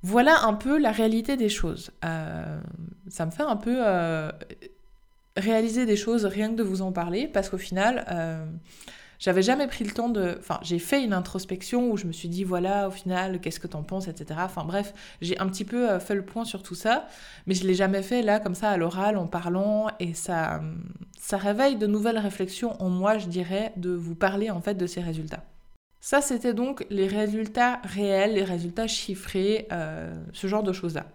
Voilà 0.02 0.44
un 0.44 0.54
peu 0.54 0.78
la 0.78 0.90
réalité 0.90 1.36
des 1.36 1.48
choses. 1.48 1.92
Euh, 2.04 2.60
ça 3.08 3.24
me 3.24 3.30
fait 3.30 3.44
un 3.44 3.56
peu 3.56 3.76
euh, 3.78 4.32
réaliser 5.36 5.86
des 5.86 5.96
choses 5.96 6.24
rien 6.24 6.50
que 6.50 6.56
de 6.56 6.64
vous 6.64 6.82
en 6.82 6.90
parler, 6.90 7.28
parce 7.28 7.48
qu'au 7.48 7.58
final, 7.58 8.04
euh, 8.10 8.44
j'avais 9.20 9.42
jamais 9.42 9.68
pris 9.68 9.84
le 9.84 9.92
temps 9.92 10.08
de. 10.08 10.36
Enfin, 10.40 10.58
j'ai 10.62 10.80
fait 10.80 11.04
une 11.04 11.12
introspection 11.12 11.88
où 11.88 11.96
je 11.96 12.06
me 12.06 12.12
suis 12.12 12.28
dit, 12.28 12.42
voilà, 12.42 12.88
au 12.88 12.90
final, 12.90 13.40
qu'est-ce 13.40 13.60
que 13.60 13.68
t'en 13.68 13.84
penses, 13.84 14.08
etc. 14.08 14.40
Enfin, 14.42 14.64
bref, 14.64 14.92
j'ai 15.20 15.38
un 15.38 15.46
petit 15.46 15.64
peu 15.64 15.96
fait 16.00 16.16
le 16.16 16.24
point 16.24 16.44
sur 16.44 16.64
tout 16.64 16.74
ça, 16.74 17.06
mais 17.46 17.54
je 17.54 17.64
l'ai 17.64 17.74
jamais 17.74 18.02
fait 18.02 18.22
là, 18.22 18.40
comme 18.40 18.56
ça, 18.56 18.70
à 18.70 18.76
l'oral, 18.76 19.16
en 19.16 19.28
parlant, 19.28 19.86
et 20.00 20.14
ça, 20.14 20.62
ça 21.20 21.36
réveille 21.36 21.76
de 21.76 21.86
nouvelles 21.86 22.18
réflexions 22.18 22.80
en 22.82 22.90
moi, 22.90 23.18
je 23.18 23.28
dirais, 23.28 23.72
de 23.76 23.90
vous 23.90 24.16
parler 24.16 24.50
en 24.50 24.60
fait 24.60 24.74
de 24.74 24.86
ces 24.88 25.00
résultats. 25.00 25.44
Ça, 26.04 26.20
c'était 26.20 26.52
donc 26.52 26.84
les 26.90 27.06
résultats 27.06 27.80
réels, 27.84 28.34
les 28.34 28.42
résultats 28.42 28.88
chiffrés, 28.88 29.68
euh, 29.70 30.12
ce 30.32 30.48
genre 30.48 30.64
de 30.64 30.72
choses-là. 30.72 31.06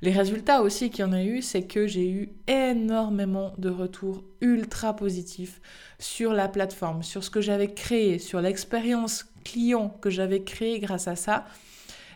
Les 0.00 0.12
résultats 0.12 0.62
aussi 0.62 0.88
qu'il 0.88 1.04
y 1.04 1.06
en 1.06 1.12
a 1.12 1.22
eu, 1.22 1.42
c'est 1.42 1.64
que 1.64 1.86
j'ai 1.86 2.10
eu 2.10 2.30
énormément 2.48 3.52
de 3.58 3.68
retours 3.68 4.24
ultra 4.40 4.96
positifs 4.96 5.60
sur 5.98 6.32
la 6.32 6.48
plateforme, 6.48 7.02
sur 7.02 7.22
ce 7.22 7.28
que 7.28 7.42
j'avais 7.42 7.74
créé, 7.74 8.18
sur 8.18 8.40
l'expérience 8.40 9.26
client 9.44 9.90
que 10.00 10.08
j'avais 10.08 10.42
créée 10.42 10.80
grâce 10.80 11.06
à 11.06 11.16
ça. 11.16 11.44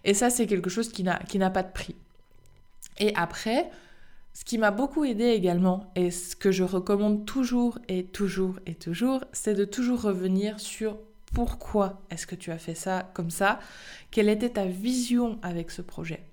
Et 0.02 0.14
ça, 0.14 0.30
c'est 0.30 0.46
quelque 0.46 0.70
chose 0.70 0.90
qui 0.90 1.02
n'a 1.02 1.50
pas 1.50 1.62
de 1.62 1.72
prix. 1.72 1.94
Et 2.98 3.14
après, 3.16 3.68
ce 4.32 4.46
qui 4.46 4.56
m'a 4.56 4.70
beaucoup 4.70 5.04
aidé 5.04 5.26
également, 5.26 5.92
et 5.94 6.10
ce 6.10 6.37
que 6.37 6.50
je 6.50 6.64
recommande 6.64 7.26
toujours 7.26 7.78
et 7.88 8.06
toujours 8.06 8.60
et 8.64 8.76
toujours, 8.76 9.26
c'est 9.34 9.54
de 9.54 9.66
toujours 9.66 10.00
revenir 10.00 10.58
sur 10.58 10.96
pourquoi 11.35 12.01
est-ce 12.11 12.27
que 12.27 12.35
tu 12.37 12.51
as 12.51 12.59
fait 12.59 12.75
ça 12.75 13.11
comme 13.12 13.31
ça, 13.31 13.59
quelle 14.11 14.29
était 14.29 14.51
ta 14.51 14.66
vision 14.66 15.38
avec 15.42 15.70
ce 15.70 15.83
projet? 15.83 16.25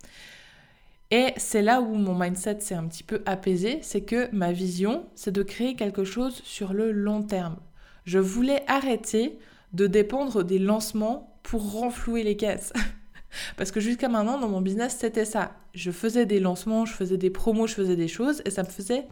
Et 1.10 1.34
c'est 1.36 1.62
là 1.62 1.82
où 1.82 1.96
mon 1.96 2.18
mindset 2.18 2.62
s'est 2.62 2.76
un 2.76 2.88
petit 2.88 3.04
peu 3.04 3.22
apaisé, 3.26 3.80
c'est 3.82 4.02
que 4.02 4.30
ma 4.34 4.54
vision, 4.54 5.06
c'est 5.14 5.32
de 5.32 5.44
créer 5.44 5.76
quelque 5.76 6.06
chose 6.06 6.42
sur 6.46 6.72
le 6.72 6.92
long 6.92 7.22
terme. 7.22 7.58
Je 8.06 8.20
voulais 8.20 8.64
arrêter 8.68 9.38
de 9.74 9.88
dépendre 9.88 10.44
des 10.44 10.60
lancements 10.60 11.38
pour 11.44 11.74
renflouer 11.74 12.24
les 12.24 12.38
caisses. 12.38 12.72
Parce 13.58 13.72
que 13.72 13.80
jusqu'à 13.80 14.08
maintenant, 14.08 14.40
dans 14.40 14.48
mon 14.48 14.62
business, 14.62 14.98
c'était 15.00 15.26
ça. 15.26 15.54
Je 15.74 15.92
faisais 15.92 16.26
des 16.26 16.40
lancements, 16.40 16.86
je 16.86 16.94
faisais 16.94 17.18
des 17.18 17.30
promos, 17.30 17.68
je 17.68 17.74
faisais 17.74 17.96
des 17.96 18.08
choses 18.08 18.42
et 18.46 18.50
ça 18.50 18.64
me 18.64 18.70
faisait 18.70 19.06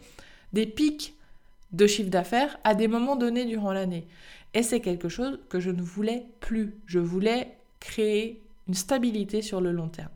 des 0.52 0.66
pics 0.66 1.14
de 1.72 1.86
chiffre 1.86 2.10
d'affaires 2.10 2.58
à 2.64 2.74
des 2.74 2.88
moments 2.88 3.16
donnés 3.16 3.44
durant 3.44 3.72
l'année. 3.72 4.06
Et 4.54 4.62
c'est 4.62 4.80
quelque 4.80 5.08
chose 5.08 5.38
que 5.48 5.60
je 5.60 5.70
ne 5.70 5.82
voulais 5.82 6.26
plus. 6.40 6.74
Je 6.86 6.98
voulais 6.98 7.56
créer 7.78 8.42
une 8.68 8.74
stabilité 8.74 9.42
sur 9.42 9.60
le 9.60 9.72
long 9.72 9.88
terme. 9.88 10.10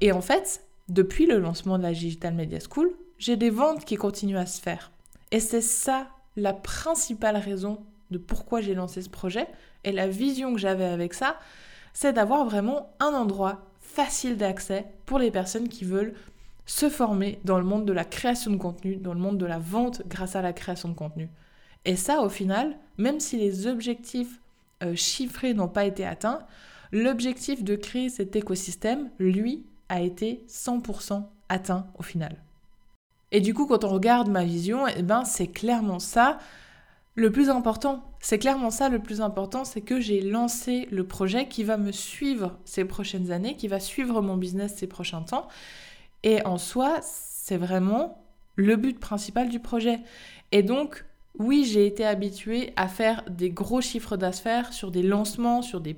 Et 0.00 0.12
en 0.12 0.20
fait, 0.20 0.64
depuis 0.88 1.26
le 1.26 1.38
lancement 1.38 1.78
de 1.78 1.82
la 1.82 1.92
Digital 1.92 2.34
Media 2.34 2.58
School, 2.60 2.92
j'ai 3.18 3.36
des 3.36 3.50
ventes 3.50 3.84
qui 3.84 3.96
continuent 3.96 4.36
à 4.36 4.46
se 4.46 4.60
faire. 4.60 4.90
Et 5.30 5.40
c'est 5.40 5.60
ça 5.60 6.08
la 6.36 6.52
principale 6.52 7.36
raison 7.36 7.78
de 8.10 8.18
pourquoi 8.18 8.60
j'ai 8.60 8.74
lancé 8.74 9.00
ce 9.02 9.08
projet 9.08 9.46
et 9.84 9.92
la 9.92 10.08
vision 10.08 10.52
que 10.52 10.60
j'avais 10.60 10.84
avec 10.84 11.14
ça, 11.14 11.36
c'est 11.92 12.12
d'avoir 12.12 12.44
vraiment 12.44 12.90
un 13.00 13.12
endroit 13.14 13.62
facile 13.80 14.36
d'accès 14.36 14.86
pour 15.06 15.18
les 15.18 15.30
personnes 15.30 15.68
qui 15.68 15.84
veulent 15.84 16.14
se 16.66 16.88
former 16.88 17.40
dans 17.44 17.58
le 17.58 17.64
monde 17.64 17.84
de 17.84 17.92
la 17.92 18.04
création 18.04 18.50
de 18.50 18.56
contenu, 18.56 18.96
dans 18.96 19.14
le 19.14 19.20
monde 19.20 19.38
de 19.38 19.46
la 19.46 19.58
vente 19.58 20.02
grâce 20.06 20.36
à 20.36 20.42
la 20.42 20.52
création 20.52 20.88
de 20.88 20.94
contenu. 20.94 21.28
Et 21.84 21.96
ça, 21.96 22.22
au 22.22 22.28
final, 22.28 22.78
même 22.98 23.20
si 23.20 23.36
les 23.36 23.66
objectifs 23.66 24.40
euh, 24.82 24.94
chiffrés 24.94 25.54
n'ont 25.54 25.68
pas 25.68 25.84
été 25.84 26.04
atteints, 26.04 26.40
l'objectif 26.92 27.64
de 27.64 27.76
créer 27.76 28.08
cet 28.08 28.36
écosystème, 28.36 29.10
lui, 29.18 29.64
a 29.88 30.00
été 30.00 30.44
100% 30.48 31.24
atteint 31.48 31.86
au 31.98 32.02
final. 32.02 32.36
Et 33.30 33.40
du 33.40 33.54
coup, 33.54 33.66
quand 33.66 33.84
on 33.84 33.88
regarde 33.88 34.28
ma 34.28 34.44
vision, 34.44 34.86
eh 34.86 35.02
ben, 35.02 35.24
c'est 35.24 35.48
clairement 35.48 35.98
ça 35.98 36.38
le 37.14 37.30
plus 37.30 37.50
important, 37.50 38.02
c'est 38.20 38.38
clairement 38.38 38.70
ça 38.70 38.88
le 38.88 38.98
plus 38.98 39.20
important, 39.20 39.64
c'est 39.64 39.82
que 39.82 40.00
j'ai 40.00 40.22
lancé 40.22 40.88
le 40.90 41.06
projet 41.06 41.46
qui 41.46 41.62
va 41.62 41.76
me 41.76 41.92
suivre 41.92 42.56
ces 42.64 42.86
prochaines 42.86 43.30
années, 43.30 43.54
qui 43.56 43.68
va 43.68 43.80
suivre 43.80 44.22
mon 44.22 44.38
business 44.38 44.76
ces 44.76 44.86
prochains 44.86 45.20
temps. 45.20 45.48
Et 46.22 46.44
en 46.46 46.56
soi, 46.56 47.00
c'est 47.02 47.58
vraiment 47.58 48.24
le 48.56 48.76
but 48.76 48.98
principal 48.98 49.50
du 49.50 49.60
projet. 49.60 50.00
Et 50.52 50.62
donc, 50.62 51.04
oui, 51.38 51.64
j'ai 51.64 51.86
été 51.86 52.04
habituée 52.04 52.72
à 52.76 52.88
faire 52.88 53.24
des 53.28 53.50
gros 53.50 53.80
chiffres 53.80 54.16
d'affaires 54.16 54.72
sur 54.72 54.90
des 54.90 55.02
lancements, 55.02 55.62
sur 55.62 55.80
des, 55.80 55.96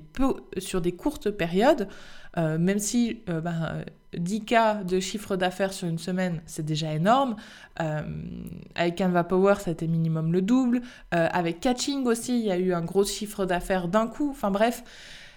courtes 0.93 1.29
périodes, 1.29 1.89
euh, 2.37 2.57
même 2.57 2.79
si 2.79 3.21
euh, 3.27 3.41
ben, 3.41 3.83
10K 4.15 4.85
de 4.85 4.99
chiffre 5.01 5.35
d'affaires 5.35 5.73
sur 5.73 5.89
une 5.89 5.97
semaine, 5.97 6.41
c'est 6.45 6.65
déjà 6.65 6.93
énorme. 6.93 7.35
Euh, 7.81 8.01
avec 8.75 8.97
Canva 8.97 9.25
Power, 9.25 9.55
ça 9.59 9.71
a 9.71 9.73
été 9.73 9.87
minimum 9.87 10.31
le 10.31 10.41
double. 10.41 10.81
Avec 11.11 11.59
Catching 11.59 12.05
aussi, 12.05 12.39
il 12.39 12.45
y 12.45 12.51
a 12.51 12.57
eu 12.57 12.73
un 12.73 12.81
gros 12.81 13.03
chiffre 13.03 13.45
d'affaires 13.45 13.89
d'un 13.89 14.07
coup. 14.07 14.29
Enfin 14.31 14.51
bref, 14.51 14.83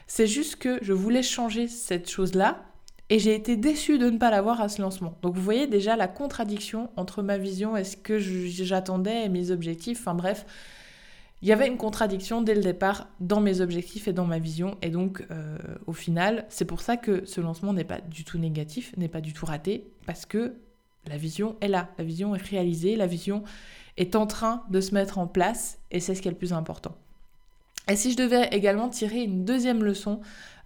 c'est 0.06 0.28
juste 0.28 0.56
que 0.56 0.78
je 0.80 0.92
voulais 0.92 1.24
changer 1.24 1.66
cette 1.66 2.08
chose-là 2.08 2.67
et 3.10 3.18
j'ai 3.18 3.34
été 3.34 3.56
déçue 3.56 3.98
de 3.98 4.10
ne 4.10 4.18
pas 4.18 4.30
l'avoir 4.30 4.60
à 4.60 4.68
ce 4.68 4.82
lancement. 4.82 5.14
Donc 5.22 5.34
vous 5.34 5.42
voyez 5.42 5.66
déjà 5.66 5.96
la 5.96 6.08
contradiction 6.08 6.90
entre 6.96 7.22
ma 7.22 7.38
vision 7.38 7.76
et 7.76 7.84
ce 7.84 7.96
que 7.96 8.18
j'attendais 8.18 9.24
et 9.24 9.28
mes 9.28 9.50
objectifs. 9.50 10.00
Enfin 10.00 10.14
bref, 10.14 10.44
il 11.40 11.48
y 11.48 11.52
avait 11.52 11.68
une 11.68 11.76
contradiction 11.76 12.42
dès 12.42 12.54
le 12.54 12.62
départ 12.62 13.08
dans 13.20 13.40
mes 13.40 13.60
objectifs 13.60 14.08
et 14.08 14.12
dans 14.12 14.26
ma 14.26 14.38
vision. 14.38 14.76
Et 14.82 14.90
donc, 14.90 15.24
euh, 15.30 15.56
au 15.86 15.92
final, 15.92 16.44
c'est 16.48 16.64
pour 16.64 16.80
ça 16.80 16.96
que 16.96 17.24
ce 17.24 17.40
lancement 17.40 17.72
n'est 17.72 17.84
pas 17.84 18.00
du 18.00 18.24
tout 18.24 18.38
négatif, 18.38 18.92
n'est 18.96 19.08
pas 19.08 19.20
du 19.20 19.32
tout 19.32 19.46
raté, 19.46 19.86
parce 20.04 20.26
que 20.26 20.54
la 21.06 21.16
vision 21.16 21.56
est 21.60 21.68
là, 21.68 21.90
la 21.96 22.04
vision 22.04 22.34
est 22.34 22.42
réalisée, 22.42 22.96
la 22.96 23.06
vision 23.06 23.44
est 23.96 24.16
en 24.16 24.26
train 24.26 24.64
de 24.68 24.80
se 24.80 24.94
mettre 24.94 25.18
en 25.18 25.28
place, 25.28 25.78
et 25.92 26.00
c'est 26.00 26.14
ce 26.14 26.22
qui 26.22 26.28
est 26.28 26.32
le 26.32 26.36
plus 26.36 26.52
important. 26.52 26.96
Et 27.88 27.96
si 27.96 28.12
je 28.12 28.16
devais 28.16 28.48
également 28.48 28.88
tirer 28.88 29.22
une 29.22 29.44
deuxième 29.44 29.82
leçon, 29.82 30.20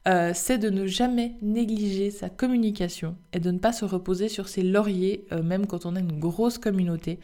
euh, 0.09 0.33
c'est 0.35 0.59
de 0.59 0.69
ne 0.69 0.87
jamais 0.87 1.37
négliger 1.43 2.11
sa 2.11 2.29
communication 2.29 3.17
et 3.33 3.38
de 3.38 3.53
ne 3.53 3.59
pas 3.59 3.73
se 3.73 3.85
reposer 3.85 4.29
sur 4.29 4.49
ses 4.49 4.62
lauriers, 4.62 5.27
euh, 5.31 5.43
même 5.43 5.67
quand 5.67 5.87
on 5.87 5.95
a 5.95 6.01
une 6.01 6.19
grosse 6.19 6.59
communauté. 6.59 7.21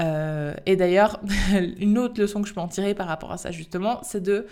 Euh, 0.00 0.54
et 0.66 0.74
d'ailleurs, 0.74 1.20
une 1.78 1.98
autre 1.98 2.20
leçon 2.20 2.42
que 2.42 2.48
je 2.48 2.54
peux 2.54 2.60
en 2.60 2.66
tirer 2.66 2.94
par 2.94 3.06
rapport 3.06 3.30
à 3.30 3.36
ça 3.36 3.52
justement, 3.52 4.00
c'est 4.02 4.22
de 4.22 4.46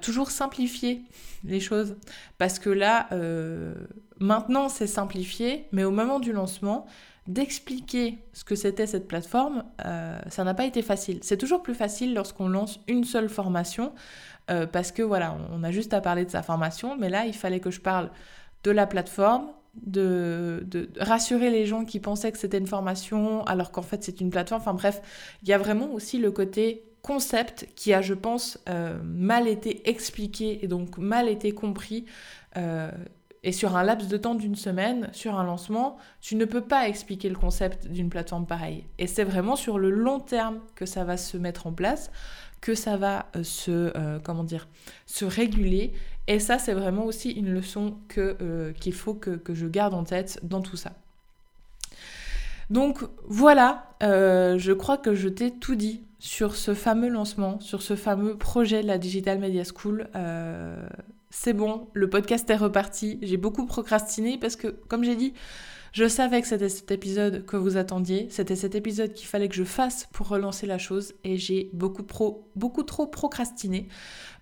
toujours 0.00 0.30
simplifier 0.30 1.02
les 1.44 1.60
choses. 1.60 1.96
Parce 2.38 2.58
que 2.58 2.70
là, 2.70 3.10
maintenant 4.18 4.70
c'est 4.70 4.86
simplifié, 4.86 5.66
mais 5.70 5.84
au 5.84 5.90
moment 5.90 6.18
du 6.18 6.32
lancement, 6.32 6.86
d'expliquer 7.26 8.18
ce 8.32 8.42
que 8.42 8.54
c'était 8.54 8.86
cette 8.86 9.06
plateforme, 9.06 9.64
ça 10.30 10.44
n'a 10.44 10.54
pas 10.54 10.64
été 10.64 10.80
facile. 10.80 11.18
C'est 11.20 11.36
toujours 11.36 11.62
plus 11.62 11.74
facile 11.74 12.14
lorsqu'on 12.14 12.48
lance 12.48 12.80
une 12.88 13.04
seule 13.04 13.28
formation, 13.28 13.92
parce 14.72 14.92
que 14.92 15.02
voilà, 15.02 15.36
on 15.52 15.64
a 15.64 15.72
juste 15.72 15.92
à 15.92 16.00
parler 16.00 16.24
de 16.24 16.30
sa 16.30 16.42
formation, 16.42 16.96
mais 16.96 17.08
là, 17.08 17.26
il 17.26 17.34
fallait 17.34 17.60
que 17.60 17.70
je 17.70 17.80
parle 17.80 18.10
de 18.62 18.70
la 18.70 18.86
plateforme, 18.86 19.48
de, 19.84 20.64
de, 20.66 20.88
rassurer 20.98 21.50
les 21.50 21.66
gens 21.66 21.84
qui 21.84 22.00
pensaient 22.00 22.32
que 22.32 22.38
c'était 22.38 22.58
une 22.58 22.66
formation 22.66 23.44
alors 23.44 23.70
qu'en 23.70 23.82
fait 23.82 24.02
c'est 24.02 24.20
une 24.20 24.30
plateforme. 24.30 24.60
Enfin 24.60 24.74
bref, 24.74 25.02
il 25.42 25.48
y 25.48 25.52
a 25.52 25.58
vraiment 25.58 25.92
aussi 25.92 26.18
le 26.18 26.30
côté 26.30 26.84
concept 27.02 27.68
qui 27.76 27.94
a, 27.94 28.02
je 28.02 28.14
pense, 28.14 28.58
euh, 28.68 28.98
mal 29.04 29.46
été 29.46 29.88
expliqué 29.88 30.64
et 30.64 30.68
donc 30.68 30.98
mal 30.98 31.28
été 31.28 31.52
compris. 31.52 32.04
Euh, 32.56 32.90
et 33.44 33.52
sur 33.52 33.76
un 33.76 33.84
laps 33.84 34.08
de 34.08 34.16
temps 34.16 34.34
d'une 34.34 34.56
semaine, 34.56 35.08
sur 35.12 35.38
un 35.38 35.44
lancement, 35.44 35.98
tu 36.20 36.34
ne 36.34 36.44
peux 36.44 36.62
pas 36.62 36.88
expliquer 36.88 37.28
le 37.28 37.36
concept 37.36 37.86
d'une 37.86 38.10
plateforme 38.10 38.44
pareille. 38.44 38.84
Et 38.98 39.06
c'est 39.06 39.22
vraiment 39.22 39.54
sur 39.54 39.78
le 39.78 39.90
long 39.90 40.18
terme 40.18 40.58
que 40.74 40.84
ça 40.84 41.04
va 41.04 41.16
se 41.16 41.36
mettre 41.36 41.68
en 41.68 41.72
place, 41.72 42.10
que 42.66 42.74
ça 42.74 42.96
va 42.96 43.26
euh, 43.36 43.44
se, 43.44 44.18
comment 44.20 44.44
dire, 44.44 44.66
se 45.06 45.24
réguler. 45.24 45.92
Et 46.26 46.40
ça, 46.40 46.58
c'est 46.58 46.74
vraiment 46.74 47.04
aussi 47.04 47.30
une 47.30 47.50
leçon 47.52 47.98
que, 48.08 48.72
qu'il 48.80 48.92
faut 48.92 49.14
que, 49.14 49.30
que 49.30 49.54
je 49.54 49.66
garde 49.66 49.94
en 49.94 50.02
tête 50.02 50.40
dans 50.42 50.60
tout 50.60 50.76
ça. 50.76 50.92
Donc 52.68 52.98
voilà, 53.28 53.94
je 54.00 54.72
crois 54.72 54.96
que 54.96 55.14
je 55.14 55.28
t'ai 55.28 55.52
tout 55.52 55.76
dit 55.76 56.02
sur 56.18 56.56
ce 56.56 56.74
fameux 56.74 57.08
lancement, 57.08 57.60
sur 57.60 57.82
ce 57.82 57.94
fameux 57.94 58.36
projet 58.36 58.82
de 58.82 58.86
la 58.86 58.98
Digital 58.98 59.38
Media 59.38 59.62
School. 59.64 60.08
Euh, 60.16 60.86
c'est 61.30 61.52
bon, 61.52 61.88
le 61.92 62.08
podcast 62.08 62.48
est 62.50 62.56
reparti. 62.56 63.18
J'ai 63.22 63.36
beaucoup 63.36 63.66
procrastiné 63.66 64.38
parce 64.38 64.56
que, 64.56 64.68
comme 64.88 65.04
j'ai 65.04 65.16
dit, 65.16 65.34
je 65.96 66.06
savais 66.06 66.42
que 66.42 66.46
c'était 66.46 66.68
cet 66.68 66.90
épisode 66.90 67.46
que 67.46 67.56
vous 67.56 67.78
attendiez. 67.78 68.26
C'était 68.28 68.54
cet 68.54 68.74
épisode 68.74 69.14
qu'il 69.14 69.26
fallait 69.26 69.48
que 69.48 69.54
je 69.54 69.64
fasse 69.64 70.06
pour 70.12 70.28
relancer 70.28 70.66
la 70.66 70.76
chose 70.76 71.14
et 71.24 71.38
j'ai 71.38 71.70
beaucoup, 71.72 72.02
trop 72.02 73.06
procrastiné. 73.06 73.88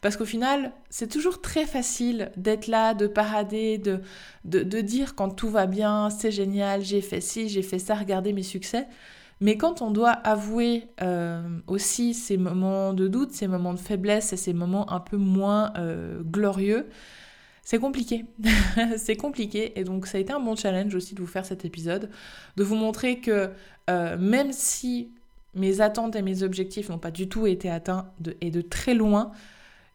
Parce 0.01 0.17
qu'au 0.17 0.25
final, 0.25 0.73
c'est 0.91 1.07
toujours 1.07 1.41
très 1.41 1.65
facile 1.65 2.33
d'être 2.37 2.67
là, 2.67 2.93
de 2.93 3.07
parader, 3.07 3.79
de, 3.79 4.01
de, 4.45 4.65
de 4.65 4.81
dire 4.81 5.15
quand 5.15 5.31
tout 5.31 5.49
va 5.49 5.67
bien, 5.67 6.11
c'est 6.11 6.33
génial, 6.33 6.83
j'ai 6.83 7.01
fait 7.01 7.21
ci, 7.21 7.49
j'ai 7.49 7.63
fait 7.63 7.79
ça, 7.79 7.95
regardez 7.95 8.33
mes 8.33 8.43
succès. 8.43 8.89
Mais 9.41 9.57
quand 9.57 9.81
on 9.81 9.93
doit 9.93 10.11
avouer 10.11 10.89
euh, 11.03 11.41
aussi 11.69 12.15
ces 12.15 12.37
moments 12.37 12.95
de 12.95 13.07
doute, 13.07 13.31
ces 13.31 13.47
moments 13.47 13.75
de 13.75 13.79
faiblesse 13.79 14.33
et 14.33 14.37
ces 14.37 14.55
moments 14.55 14.93
un 14.93 14.99
peu 14.99 15.19
moins 15.19 15.73
euh, 15.77 16.21
glorieux, 16.25 16.89
c'est 17.65 17.79
compliqué. 17.79 18.27
c'est 18.99 19.17
compliqué. 19.17 19.79
Et 19.79 19.85
donc 19.85 20.07
ça 20.07 20.19
a 20.19 20.21
été 20.21 20.33
un 20.33 20.41
bon 20.41 20.55
challenge 20.55 20.95
aussi 20.95 21.15
de 21.15 21.21
vous 21.21 21.27
faire 21.27 21.47
cet 21.47 21.65
épisode, 21.65 22.11
de 22.57 22.63
vous 22.63 22.77
montrer 22.77 23.21
que 23.21 23.51
euh, 23.91 24.19
même 24.19 24.53
si 24.53 25.11
mes 25.55 25.81
attentes 25.81 26.15
et 26.17 26.23
mes 26.23 26.43
objectifs 26.43 26.89
n'ont 26.91 26.99
pas 26.99 27.11
du 27.11 27.29
tout 27.29 27.47
été 27.47 27.71
atteints 27.71 28.13
et 28.41 28.51
de 28.51 28.61
très 28.61 28.95
loin, 28.95 29.33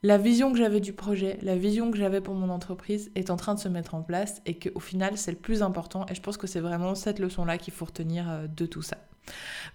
la 0.02 0.18
vision 0.18 0.52
que 0.52 0.58
j'avais 0.58 0.80
du 0.80 0.94
projet, 0.94 1.38
la 1.42 1.58
vision 1.58 1.92
que 1.92 1.98
j'avais 1.98 2.22
pour 2.22 2.34
mon 2.34 2.50
entreprise 2.50 3.12
est 3.16 3.30
en 3.30 3.36
train 3.36 3.54
de 3.54 3.60
se 3.60 3.68
mettre 3.68 3.96
en 3.96 4.02
place 4.02 4.42
et 4.46 4.58
qu'au 4.58 4.80
final 4.80 5.18
c'est 5.18 5.32
le 5.32 5.38
plus 5.38 5.62
important 5.62 6.06
et 6.10 6.16
je 6.16 6.22
pense 6.22 6.38
que 6.38 6.48
c'est 6.48 6.62
vraiment 6.62 6.96
cette 6.96 7.20
leçon-là 7.20 7.58
qu'il 7.58 7.74
faut 7.74 7.86
retenir 7.86 8.48
de 8.48 8.66
tout 8.66 8.82
ça. 8.82 8.98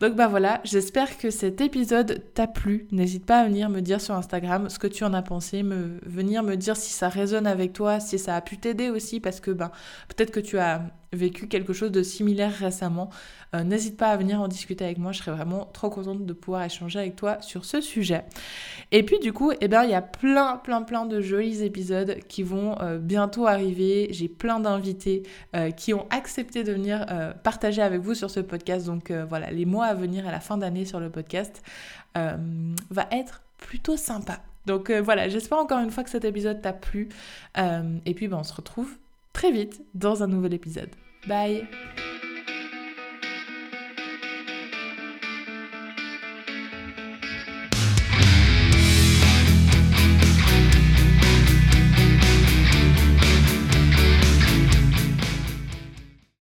Donc 0.00 0.16
bah 0.16 0.28
voilà, 0.28 0.60
j'espère 0.64 1.18
que 1.18 1.30
cet 1.30 1.60
épisode 1.60 2.22
t'a 2.34 2.46
plu. 2.46 2.88
N'hésite 2.90 3.26
pas 3.26 3.40
à 3.40 3.44
venir 3.46 3.68
me 3.70 3.80
dire 3.80 4.00
sur 4.00 4.14
Instagram 4.14 4.68
ce 4.68 4.78
que 4.78 4.86
tu 4.86 5.04
en 5.04 5.14
as 5.14 5.22
pensé, 5.22 5.62
me, 5.62 5.98
venir 6.04 6.42
me 6.42 6.56
dire 6.56 6.76
si 6.76 6.92
ça 6.92 7.08
résonne 7.08 7.46
avec 7.46 7.72
toi, 7.72 8.00
si 8.00 8.18
ça 8.18 8.36
a 8.36 8.40
pu 8.40 8.58
t'aider 8.58 8.90
aussi, 8.90 9.20
parce 9.20 9.40
que 9.40 9.50
ben, 9.50 9.70
peut-être 10.08 10.30
que 10.30 10.40
tu 10.40 10.58
as 10.58 10.82
vécu 11.14 11.48
quelque 11.48 11.72
chose 11.72 11.90
de 11.90 12.02
similaire 12.02 12.52
récemment. 12.52 13.10
Euh, 13.54 13.62
n'hésite 13.62 13.96
pas 13.96 14.08
à 14.08 14.16
venir 14.16 14.40
en 14.40 14.48
discuter 14.48 14.84
avec 14.84 14.98
moi, 14.98 15.12
je 15.12 15.18
serais 15.18 15.30
vraiment 15.30 15.66
trop 15.72 15.88
contente 15.88 16.26
de 16.26 16.32
pouvoir 16.32 16.64
échanger 16.64 16.98
avec 16.98 17.16
toi 17.16 17.40
sur 17.40 17.64
ce 17.64 17.80
sujet. 17.80 18.24
Et 18.90 19.04
puis 19.04 19.18
du 19.20 19.32
coup, 19.32 19.52
eh 19.60 19.68
bien, 19.68 19.84
il 19.84 19.90
y 19.90 19.94
a 19.94 20.02
plein, 20.02 20.56
plein, 20.56 20.82
plein 20.82 21.06
de 21.06 21.20
jolis 21.20 21.62
épisodes 21.62 22.18
qui 22.28 22.42
vont 22.42 22.80
euh, 22.80 22.98
bientôt 22.98 23.46
arriver. 23.46 24.08
J'ai 24.10 24.28
plein 24.28 24.60
d'invités 24.60 25.22
euh, 25.54 25.70
qui 25.70 25.94
ont 25.94 26.06
accepté 26.10 26.64
de 26.64 26.72
venir 26.72 27.06
partager 27.42 27.82
avec 27.82 28.00
vous 28.00 28.14
sur 28.14 28.30
ce 28.30 28.40
podcast. 28.40 28.86
Donc 28.86 29.10
voilà, 29.10 29.43
les 29.50 29.64
mois 29.64 29.86
à 29.86 29.94
venir 29.94 30.26
à 30.26 30.32
la 30.32 30.40
fin 30.40 30.56
d'année 30.56 30.84
sur 30.84 31.00
le 31.00 31.10
podcast 31.10 31.62
va 32.14 33.08
être 33.10 33.42
plutôt 33.58 33.96
sympa. 33.96 34.40
Donc 34.66 34.90
voilà, 34.90 35.28
j'espère 35.28 35.58
encore 35.58 35.80
une 35.80 35.90
fois 35.90 36.04
que 36.04 36.10
cet 36.10 36.24
épisode 36.24 36.62
t'a 36.62 36.72
plu. 36.72 37.08
et 37.56 38.14
puis 38.14 38.28
ben, 38.28 38.38
on 38.38 38.44
se 38.44 38.54
retrouve 38.54 38.96
très 39.32 39.50
vite 39.50 39.82
dans 39.94 40.22
un 40.22 40.26
nouvel 40.26 40.54
épisode. 40.54 40.90
Bye 41.26 41.66